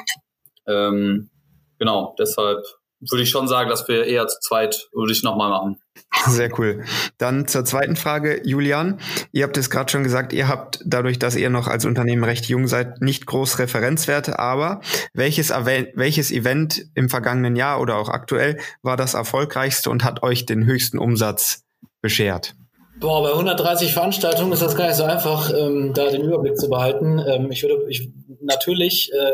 ähm, 0.66 1.30
genau, 1.78 2.14
deshalb 2.18 2.64
würde 3.00 3.22
ich 3.22 3.30
schon 3.30 3.48
sagen, 3.48 3.68
dass 3.68 3.86
wir 3.88 4.04
eher 4.04 4.26
zu 4.26 4.38
zweit, 4.40 4.88
würde 4.92 5.12
ich 5.12 5.22
nochmal 5.22 5.50
machen. 5.50 5.78
Sehr 6.26 6.58
cool. 6.58 6.84
Dann 7.18 7.46
zur 7.46 7.64
zweiten 7.64 7.96
Frage, 7.96 8.40
Julian. 8.44 9.00
Ihr 9.32 9.44
habt 9.44 9.56
es 9.56 9.70
gerade 9.70 9.90
schon 9.90 10.02
gesagt, 10.02 10.32
ihr 10.32 10.48
habt 10.48 10.80
dadurch, 10.84 11.18
dass 11.18 11.36
ihr 11.36 11.50
noch 11.50 11.68
als 11.68 11.84
Unternehmen 11.84 12.24
recht 12.24 12.46
jung 12.46 12.66
seid, 12.66 13.00
nicht 13.00 13.26
groß 13.26 13.58
Referenzwerte, 13.58 14.38
aber 14.38 14.80
welches, 15.14 15.50
welches 15.50 16.30
Event 16.30 16.86
im 16.94 17.08
vergangenen 17.08 17.56
Jahr 17.56 17.80
oder 17.80 17.96
auch 17.96 18.08
aktuell 18.08 18.58
war 18.82 18.96
das 18.96 19.14
erfolgreichste 19.14 19.90
und 19.90 20.04
hat 20.04 20.22
euch 20.22 20.46
den 20.46 20.64
höchsten 20.64 20.98
Umsatz 20.98 21.64
beschert? 22.00 22.54
Boah, 22.98 23.22
bei 23.22 23.32
130 23.32 23.92
Veranstaltungen 23.92 24.52
ist 24.52 24.62
das 24.62 24.74
gar 24.74 24.86
nicht 24.86 24.96
so 24.96 25.04
einfach, 25.04 25.52
ähm, 25.52 25.92
da 25.94 26.10
den 26.10 26.22
Überblick 26.22 26.56
zu 26.56 26.70
behalten. 26.70 27.18
Ähm, 27.18 27.50
ich 27.50 27.62
würde, 27.62 27.84
ich, 27.90 28.08
natürlich, 28.40 29.12
äh, 29.12 29.32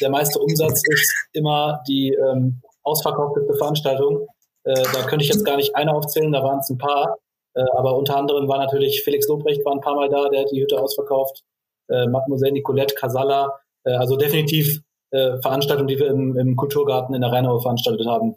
der 0.00 0.10
meiste 0.10 0.38
Umsatz 0.38 0.82
ist 0.86 1.10
immer 1.32 1.82
die 1.88 2.14
ähm, 2.14 2.60
ausverkaufte 2.88 3.46
Veranstaltung. 3.56 4.26
Äh, 4.64 4.74
da 4.74 5.06
könnte 5.06 5.24
ich 5.24 5.30
jetzt 5.30 5.44
gar 5.44 5.56
nicht 5.56 5.76
eine 5.76 5.94
aufzählen, 5.94 6.32
da 6.32 6.42
waren 6.42 6.58
es 6.58 6.70
ein 6.70 6.78
paar. 6.78 7.16
Äh, 7.54 7.64
aber 7.76 7.96
unter 7.96 8.16
anderem 8.16 8.48
war 8.48 8.58
natürlich 8.58 9.02
Felix 9.02 9.28
Lobrecht 9.28 9.64
war 9.64 9.72
ein 9.72 9.80
paar 9.80 9.94
Mal 9.94 10.08
da, 10.08 10.28
der 10.28 10.40
hat 10.40 10.50
die 10.52 10.60
Hütte 10.60 10.80
ausverkauft. 10.80 11.42
Äh, 11.88 12.06
Mademoiselle 12.06 12.52
Nicolette 12.52 12.94
Casala. 12.94 13.60
Äh, 13.84 13.92
also 13.92 14.16
definitiv 14.16 14.80
äh, 15.10 15.40
Veranstaltungen, 15.40 15.88
die 15.88 15.98
wir 15.98 16.08
im, 16.08 16.36
im 16.36 16.56
Kulturgarten 16.56 17.14
in 17.14 17.22
der 17.22 17.32
Rheinau 17.32 17.58
veranstaltet 17.60 18.06
haben. 18.06 18.34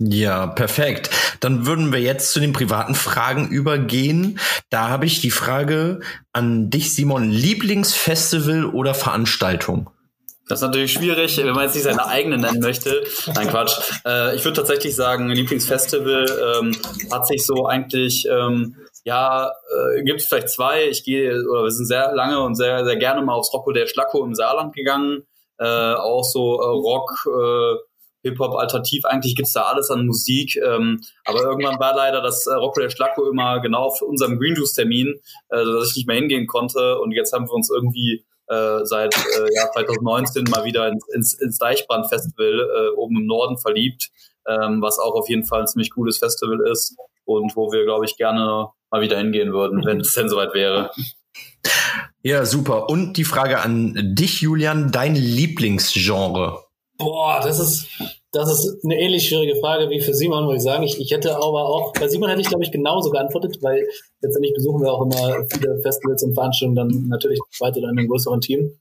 Ja, 0.00 0.46
perfekt. 0.46 1.10
Dann 1.40 1.66
würden 1.66 1.92
wir 1.92 2.00
jetzt 2.00 2.32
zu 2.32 2.38
den 2.38 2.52
privaten 2.52 2.94
Fragen 2.94 3.48
übergehen. 3.48 4.38
Da 4.70 4.88
habe 4.88 5.06
ich 5.06 5.20
die 5.20 5.32
Frage 5.32 6.00
an 6.32 6.70
dich, 6.70 6.94
Simon. 6.94 7.30
Lieblingsfestival 7.30 8.66
oder 8.66 8.94
Veranstaltung? 8.94 9.90
Das 10.48 10.60
ist 10.60 10.66
natürlich 10.66 10.92
schwierig, 10.92 11.36
wenn 11.36 11.54
man 11.54 11.64
jetzt 11.64 11.74
nicht 11.74 11.84
seine 11.84 12.06
eigene 12.06 12.38
nennen 12.38 12.60
möchte. 12.60 13.04
Nein, 13.34 13.48
Quatsch. 13.48 13.78
Äh, 14.06 14.34
ich 14.34 14.44
würde 14.44 14.56
tatsächlich 14.56 14.96
sagen, 14.96 15.28
Lieblingsfestival 15.28 16.60
ähm, 16.60 16.76
hat 17.12 17.26
sich 17.26 17.44
so 17.44 17.66
eigentlich, 17.66 18.26
ähm, 18.30 18.76
ja, 19.04 19.48
äh, 19.48 20.02
gibt 20.04 20.20
es 20.20 20.26
vielleicht 20.26 20.48
zwei. 20.48 20.88
Ich 20.88 21.04
gehe, 21.04 21.34
oder 21.48 21.64
wir 21.64 21.70
sind 21.70 21.86
sehr 21.86 22.14
lange 22.14 22.40
und 22.40 22.54
sehr, 22.54 22.84
sehr 22.84 22.96
gerne 22.96 23.20
mal 23.22 23.34
aufs 23.34 23.52
Rocco 23.52 23.72
der 23.72 23.86
Schlacko 23.86 24.24
im 24.24 24.34
Saarland 24.34 24.74
gegangen. 24.74 25.24
Äh, 25.58 25.66
auch 25.66 26.24
so 26.24 26.60
äh, 26.60 26.66
Rock, 26.66 27.26
äh, 27.26 27.76
Hip-Hop, 28.22 28.54
Alternativ, 28.54 29.04
eigentlich 29.04 29.36
gibt's 29.36 29.52
da 29.52 29.62
alles 29.62 29.90
an 29.90 30.06
Musik. 30.06 30.56
Ähm, 30.56 31.00
aber 31.24 31.42
irgendwann 31.42 31.78
war 31.78 31.94
leider 31.94 32.22
das 32.22 32.46
äh, 32.46 32.54
Rocco 32.54 32.80
der 32.80 32.90
Schlacko 32.90 33.28
immer 33.28 33.60
genau 33.60 33.84
auf 33.84 34.00
unserem 34.02 34.38
Green 34.38 34.54
Juice-Termin, 34.56 35.20
äh, 35.50 35.64
dass 35.64 35.90
ich 35.90 35.96
nicht 35.96 36.06
mehr 36.06 36.16
hingehen 36.16 36.46
konnte. 36.46 36.98
Und 37.00 37.12
jetzt 37.12 37.32
haben 37.32 37.46
wir 37.46 37.52
uns 37.52 37.70
irgendwie 37.70 38.24
äh, 38.48 38.84
seit 38.84 39.14
äh, 39.14 39.54
Jahr 39.54 39.70
2019 39.72 40.44
mal 40.44 40.64
wieder 40.64 40.88
ins, 40.88 41.06
ins, 41.14 41.34
ins 41.34 41.58
Deichbrand-Festival 41.58 42.60
äh, 42.60 42.96
oben 42.96 43.16
im 43.16 43.26
Norden 43.26 43.58
verliebt, 43.58 44.10
ähm, 44.48 44.80
was 44.82 44.98
auch 44.98 45.14
auf 45.14 45.28
jeden 45.28 45.44
Fall 45.44 45.60
ein 45.60 45.66
ziemlich 45.66 45.90
cooles 45.90 46.18
Festival 46.18 46.60
ist 46.70 46.96
und 47.24 47.54
wo 47.56 47.72
wir, 47.72 47.84
glaube 47.84 48.04
ich, 48.04 48.16
gerne 48.16 48.68
mal 48.90 49.00
wieder 49.00 49.18
hingehen 49.18 49.52
würden, 49.52 49.84
wenn 49.84 50.00
es 50.00 50.12
denn 50.14 50.28
soweit 50.28 50.54
wäre. 50.54 50.90
Ja, 52.22 52.44
super. 52.44 52.88
Und 52.88 53.16
die 53.16 53.24
Frage 53.24 53.60
an 53.60 53.94
dich, 54.14 54.40
Julian, 54.40 54.90
dein 54.90 55.14
Lieblingsgenre? 55.14 56.64
Boah, 56.96 57.40
das 57.42 57.60
ist 57.60 58.17
das 58.32 58.50
ist 58.52 58.84
eine 58.84 59.00
ähnlich 59.00 59.28
schwierige 59.28 59.56
Frage 59.56 59.88
wie 59.90 60.00
für 60.00 60.12
Simon, 60.12 60.44
muss 60.44 60.56
ich 60.56 60.62
sagen. 60.62 60.82
Ich, 60.82 61.00
ich 61.00 61.10
hätte 61.10 61.36
aber 61.36 61.68
auch, 61.68 61.92
bei 61.94 62.08
Simon 62.08 62.28
hätte 62.28 62.42
ich, 62.42 62.48
glaube 62.48 62.64
ich, 62.64 62.70
genauso 62.70 63.10
geantwortet, 63.10 63.58
weil 63.62 63.86
letztendlich 64.20 64.54
besuchen 64.54 64.82
wir 64.82 64.92
auch 64.92 65.02
immer 65.02 65.46
viele 65.50 65.80
Festivals 65.80 66.22
und 66.22 66.34
Veranstaltungen 66.34 66.76
dann 66.76 67.08
natürlich 67.08 67.40
weiter 67.60 67.78
in 67.78 67.86
einem 67.86 68.08
größeren 68.08 68.40
Team. 68.40 68.78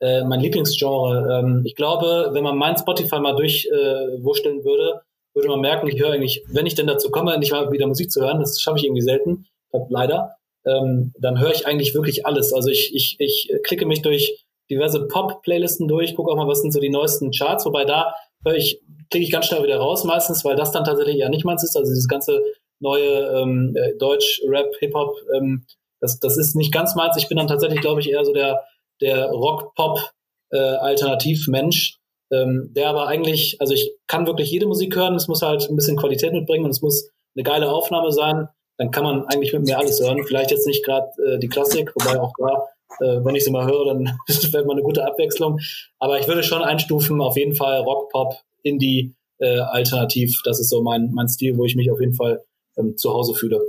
Äh, 0.00 0.24
mein 0.24 0.40
Lieblingsgenre, 0.40 1.40
ähm, 1.40 1.62
ich 1.64 1.76
glaube, 1.76 2.30
wenn 2.32 2.44
man 2.44 2.56
mein 2.56 2.76
Spotify 2.76 3.20
mal 3.20 3.36
durchwurschteln 3.36 4.60
äh, 4.60 4.64
würde, 4.64 5.00
würde 5.34 5.48
man 5.48 5.60
merken, 5.60 5.88
ich 5.88 6.00
höre 6.00 6.12
eigentlich, 6.12 6.44
wenn 6.48 6.66
ich 6.66 6.74
denn 6.74 6.86
dazu 6.86 7.10
komme, 7.10 7.38
nicht 7.38 7.52
mal 7.52 7.70
wieder 7.70 7.86
Musik 7.86 8.10
zu 8.10 8.20
hören, 8.20 8.40
das 8.40 8.60
schaffe 8.60 8.78
ich 8.78 8.84
irgendwie 8.84 9.02
selten, 9.02 9.46
leider, 9.88 10.36
ähm, 10.66 11.12
dann 11.18 11.38
höre 11.38 11.52
ich 11.52 11.66
eigentlich 11.66 11.94
wirklich 11.94 12.26
alles. 12.26 12.52
Also 12.52 12.68
ich, 12.68 12.94
ich, 12.94 13.16
ich 13.18 13.52
klicke 13.62 13.86
mich 13.86 14.02
durch 14.02 14.44
diverse 14.70 15.06
Pop-Playlisten 15.06 15.88
durch, 15.88 16.14
gucke 16.14 16.30
auch 16.30 16.36
mal, 16.36 16.48
was 16.48 16.62
sind 16.62 16.72
so 16.72 16.80
die 16.80 16.90
neuesten 16.90 17.30
Charts, 17.30 17.66
wobei 17.66 17.84
da 17.84 18.14
ich 18.44 18.82
kriege 19.10 19.24
ich 19.24 19.32
ganz 19.32 19.46
schnell 19.46 19.62
wieder 19.62 19.78
raus 19.78 20.04
meistens, 20.04 20.44
weil 20.44 20.56
das 20.56 20.72
dann 20.72 20.84
tatsächlich 20.84 21.16
ja 21.16 21.28
nicht 21.28 21.44
meins 21.44 21.62
ist. 21.64 21.76
Also 21.76 21.90
dieses 21.90 22.08
ganze 22.08 22.40
neue 22.80 23.36
ähm, 23.36 23.76
äh, 23.76 23.92
Deutsch, 23.98 24.40
Rap, 24.46 24.74
Hip-Hop, 24.78 25.14
ähm, 25.36 25.66
das, 26.00 26.18
das 26.18 26.38
ist 26.38 26.56
nicht 26.56 26.72
ganz 26.72 26.94
meins. 26.94 27.18
Ich 27.18 27.28
bin 27.28 27.36
dann 27.36 27.48
tatsächlich, 27.48 27.80
glaube 27.80 28.00
ich, 28.00 28.10
eher 28.10 28.24
so 28.24 28.32
der, 28.32 28.64
der 29.00 29.30
Rock-Pop-Alternativ-Mensch, 29.30 31.98
äh, 32.30 32.36
ähm, 32.36 32.72
der 32.74 32.88
aber 32.88 33.06
eigentlich, 33.06 33.60
also 33.60 33.74
ich 33.74 33.92
kann 34.06 34.26
wirklich 34.26 34.50
jede 34.50 34.66
Musik 34.66 34.96
hören, 34.96 35.14
es 35.14 35.28
muss 35.28 35.42
halt 35.42 35.68
ein 35.68 35.76
bisschen 35.76 35.98
Qualität 35.98 36.32
mitbringen 36.32 36.64
und 36.64 36.70
es 36.70 36.80
muss 36.80 37.10
eine 37.36 37.42
geile 37.42 37.70
Aufnahme 37.70 38.12
sein. 38.12 38.48
Dann 38.78 38.90
kann 38.90 39.04
man 39.04 39.26
eigentlich 39.26 39.52
mit 39.52 39.66
mir 39.66 39.78
alles 39.78 40.00
hören. 40.00 40.24
Vielleicht 40.24 40.50
jetzt 40.50 40.66
nicht 40.66 40.82
gerade 40.84 41.10
äh, 41.22 41.38
die 41.38 41.48
Klassik, 41.48 41.92
wobei 41.94 42.18
auch 42.18 42.32
da 42.38 42.66
äh, 43.00 43.24
wenn 43.24 43.34
ich 43.34 43.44
sie 43.44 43.50
mal 43.50 43.66
höre, 43.66 43.86
dann 43.86 44.18
ist 44.26 44.42
das 44.42 44.52
mal 44.52 44.72
eine 44.72 44.82
gute 44.82 45.04
Abwechslung. 45.06 45.58
Aber 45.98 46.18
ich 46.18 46.28
würde 46.28 46.42
schon 46.42 46.62
einstufen, 46.62 47.20
auf 47.20 47.36
jeden 47.36 47.54
Fall 47.54 47.78
Rock, 47.80 48.10
Pop, 48.10 48.34
Indie 48.62 49.14
äh, 49.38 49.60
alternativ. 49.60 50.40
Das 50.44 50.60
ist 50.60 50.70
so 50.70 50.82
mein, 50.82 51.10
mein 51.12 51.28
Stil, 51.28 51.56
wo 51.56 51.64
ich 51.64 51.76
mich 51.76 51.90
auf 51.90 52.00
jeden 52.00 52.14
Fall 52.14 52.42
ähm, 52.76 52.96
zu 52.96 53.12
Hause 53.12 53.34
fühle. 53.34 53.60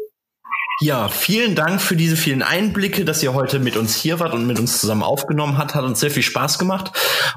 Ja, 0.80 1.10
vielen 1.10 1.54
Dank 1.54 1.80
für 1.80 1.96
diese 1.96 2.18
vielen 2.18 2.42
Einblicke, 2.42 3.06
dass 3.06 3.22
ihr 3.22 3.36
heute 3.36 3.60
mit 3.60 3.78
uns 3.78 3.96
hier 3.96 4.20
wart 4.20 4.34
und 4.34 4.48
mit 4.48 4.58
uns 4.58 4.82
zusammen 4.82 5.04
aufgenommen 5.04 5.60
habt. 5.60 5.76
Hat 5.76 5.84
uns 5.84 6.00
sehr 6.00 6.10
viel 6.10 6.24
Spaß 6.24 6.58
gemacht. 6.58 6.92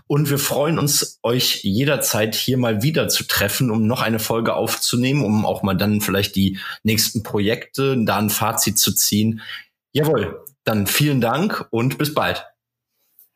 Und 0.06 0.30
wir 0.30 0.38
freuen 0.38 0.78
uns, 0.78 1.18
euch 1.22 1.62
jederzeit 1.62 2.34
hier 2.34 2.56
mal 2.56 2.82
wieder 2.82 3.08
zu 3.08 3.24
treffen, 3.24 3.70
um 3.70 3.86
noch 3.86 4.00
eine 4.00 4.18
Folge 4.18 4.54
aufzunehmen, 4.54 5.22
um 5.22 5.44
auch 5.44 5.62
mal 5.62 5.74
dann 5.74 6.00
vielleicht 6.00 6.36
die 6.36 6.58
nächsten 6.84 7.22
Projekte, 7.22 8.02
da 8.04 8.16
ein 8.16 8.30
Fazit 8.30 8.78
zu 8.78 8.94
ziehen. 8.94 9.42
Jawohl, 9.92 10.43
dann 10.64 10.86
vielen 10.86 11.20
Dank 11.20 11.66
und 11.70 11.98
bis 11.98 12.14
bald. 12.14 12.46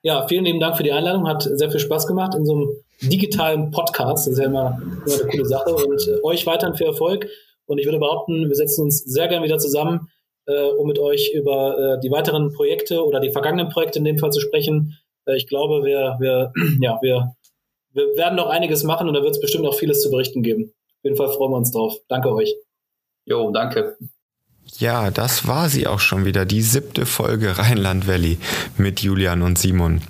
Ja, 0.02 0.26
vielen 0.28 0.44
lieben 0.44 0.60
Dank 0.60 0.76
für 0.76 0.82
die 0.82 0.92
Einladung. 0.92 1.28
Hat 1.28 1.42
sehr 1.42 1.70
viel 1.70 1.80
Spaß 1.80 2.06
gemacht 2.06 2.34
in 2.34 2.46
so 2.46 2.54
einem 2.54 2.68
digitalen 3.02 3.70
Podcast. 3.70 4.26
Das 4.26 4.32
ist 4.34 4.38
ja 4.38 4.46
immer, 4.46 4.80
immer 5.04 5.14
eine 5.14 5.30
coole 5.30 5.44
Sache. 5.44 5.74
Und 5.74 6.06
äh, 6.08 6.22
euch 6.22 6.46
weiterhin 6.46 6.76
viel 6.76 6.86
Erfolg. 6.86 7.28
Und 7.66 7.78
ich 7.78 7.86
würde 7.86 7.98
behaupten, 7.98 8.48
wir 8.48 8.54
setzen 8.54 8.82
uns 8.82 9.04
sehr 9.04 9.28
gern 9.28 9.42
wieder 9.42 9.58
zusammen, 9.58 10.08
äh, 10.46 10.62
um 10.62 10.86
mit 10.86 10.98
euch 10.98 11.32
über 11.34 11.96
äh, 11.96 12.00
die 12.00 12.10
weiteren 12.10 12.52
Projekte 12.52 13.04
oder 13.04 13.20
die 13.20 13.30
vergangenen 13.30 13.68
Projekte 13.68 13.98
in 13.98 14.04
dem 14.04 14.18
Fall 14.18 14.32
zu 14.32 14.40
sprechen. 14.40 14.96
Äh, 15.26 15.36
ich 15.36 15.46
glaube, 15.46 15.84
wir, 15.84 16.16
wir, 16.20 16.52
ja, 16.80 16.98
wir, 17.02 17.34
wir 17.92 18.16
werden 18.16 18.36
noch 18.36 18.48
einiges 18.48 18.84
machen 18.84 19.08
und 19.08 19.14
da 19.14 19.22
wird 19.22 19.32
es 19.32 19.40
bestimmt 19.40 19.64
noch 19.64 19.74
vieles 19.74 20.00
zu 20.00 20.10
berichten 20.10 20.42
geben. 20.42 20.72
Auf 20.98 21.04
jeden 21.04 21.16
Fall 21.16 21.28
freuen 21.28 21.52
wir 21.52 21.56
uns 21.56 21.72
drauf. 21.72 21.96
Danke 22.08 22.32
euch. 22.32 22.54
Jo, 23.26 23.50
danke. 23.50 23.96
Ja, 24.76 25.10
das 25.10 25.46
war 25.46 25.68
sie 25.68 25.86
auch 25.86 26.00
schon 26.00 26.24
wieder, 26.24 26.44
die 26.44 26.62
siebte 26.62 27.06
Folge 27.06 27.58
Rheinland 27.58 28.06
Valley 28.06 28.38
mit 28.76 29.00
Julian 29.00 29.42
und 29.42 29.58
Simon. 29.58 30.02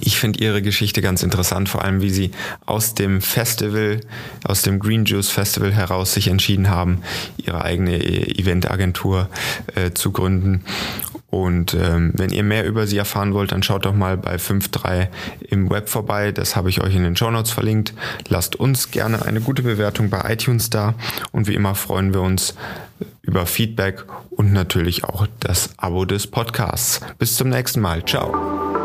Ich 0.00 0.18
finde 0.18 0.40
ihre 0.42 0.62
Geschichte 0.62 1.02
ganz 1.02 1.22
interessant, 1.22 1.68
vor 1.68 1.84
allem 1.84 2.00
wie 2.00 2.10
sie 2.10 2.30
aus 2.64 2.94
dem 2.94 3.20
Festival, 3.20 4.00
aus 4.42 4.62
dem 4.62 4.78
Green 4.78 5.04
Juice 5.04 5.28
Festival 5.28 5.72
heraus 5.72 6.14
sich 6.14 6.28
entschieden 6.28 6.70
haben, 6.70 7.02
ihre 7.36 7.62
eigene 7.62 8.02
Eventagentur 8.02 9.28
äh, 9.74 9.90
zu 9.92 10.10
gründen. 10.10 10.64
Und 11.34 11.74
ähm, 11.74 12.12
wenn 12.14 12.30
ihr 12.30 12.44
mehr 12.44 12.64
über 12.64 12.86
sie 12.86 12.96
erfahren 12.96 13.34
wollt, 13.34 13.50
dann 13.50 13.64
schaut 13.64 13.86
doch 13.86 13.92
mal 13.92 14.16
bei 14.16 14.36
5.3 14.36 15.08
im 15.48 15.68
Web 15.68 15.88
vorbei. 15.88 16.30
Das 16.30 16.54
habe 16.54 16.70
ich 16.70 16.80
euch 16.80 16.94
in 16.94 17.02
den 17.02 17.16
Show 17.16 17.28
Notes 17.28 17.50
verlinkt. 17.50 17.92
Lasst 18.28 18.54
uns 18.54 18.92
gerne 18.92 19.26
eine 19.26 19.40
gute 19.40 19.62
Bewertung 19.62 20.10
bei 20.10 20.32
iTunes 20.32 20.70
da. 20.70 20.94
Und 21.32 21.48
wie 21.48 21.54
immer 21.54 21.74
freuen 21.74 22.14
wir 22.14 22.20
uns 22.20 22.54
über 23.22 23.46
Feedback 23.46 24.04
und 24.30 24.52
natürlich 24.52 25.02
auch 25.02 25.26
das 25.40 25.70
Abo 25.76 26.04
des 26.04 26.28
Podcasts. 26.28 27.00
Bis 27.18 27.34
zum 27.34 27.48
nächsten 27.48 27.80
Mal. 27.80 28.04
Ciao. 28.04 28.83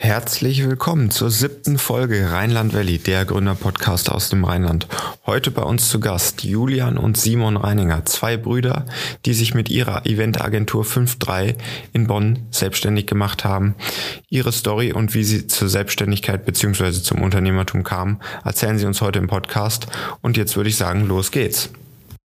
Herzlich 0.00 0.64
willkommen 0.64 1.10
zur 1.10 1.28
siebten 1.28 1.76
Folge 1.76 2.30
Rheinland 2.30 2.72
Valley, 2.72 2.98
der 2.98 3.24
Gründerpodcast 3.24 4.12
aus 4.12 4.28
dem 4.28 4.44
Rheinland. 4.44 4.86
Heute 5.26 5.50
bei 5.50 5.62
uns 5.62 5.88
zu 5.88 5.98
Gast 5.98 6.44
Julian 6.44 6.96
und 6.96 7.16
Simon 7.16 7.56
Reininger, 7.56 8.04
zwei 8.04 8.36
Brüder, 8.36 8.86
die 9.26 9.34
sich 9.34 9.54
mit 9.54 9.68
ihrer 9.68 10.06
Eventagentur 10.06 10.84
5.3 10.84 11.56
in 11.92 12.06
Bonn 12.06 12.46
selbstständig 12.52 13.08
gemacht 13.08 13.44
haben. 13.44 13.74
Ihre 14.28 14.52
Story 14.52 14.92
und 14.92 15.14
wie 15.14 15.24
sie 15.24 15.48
zur 15.48 15.68
Selbstständigkeit 15.68 16.46
bzw. 16.46 16.92
zum 16.92 17.20
Unternehmertum 17.20 17.82
kamen, 17.82 18.20
erzählen 18.44 18.78
sie 18.78 18.86
uns 18.86 19.00
heute 19.00 19.18
im 19.18 19.26
Podcast. 19.26 19.88
Und 20.22 20.36
jetzt 20.36 20.56
würde 20.56 20.70
ich 20.70 20.76
sagen, 20.76 21.08
los 21.08 21.32
geht's. 21.32 21.70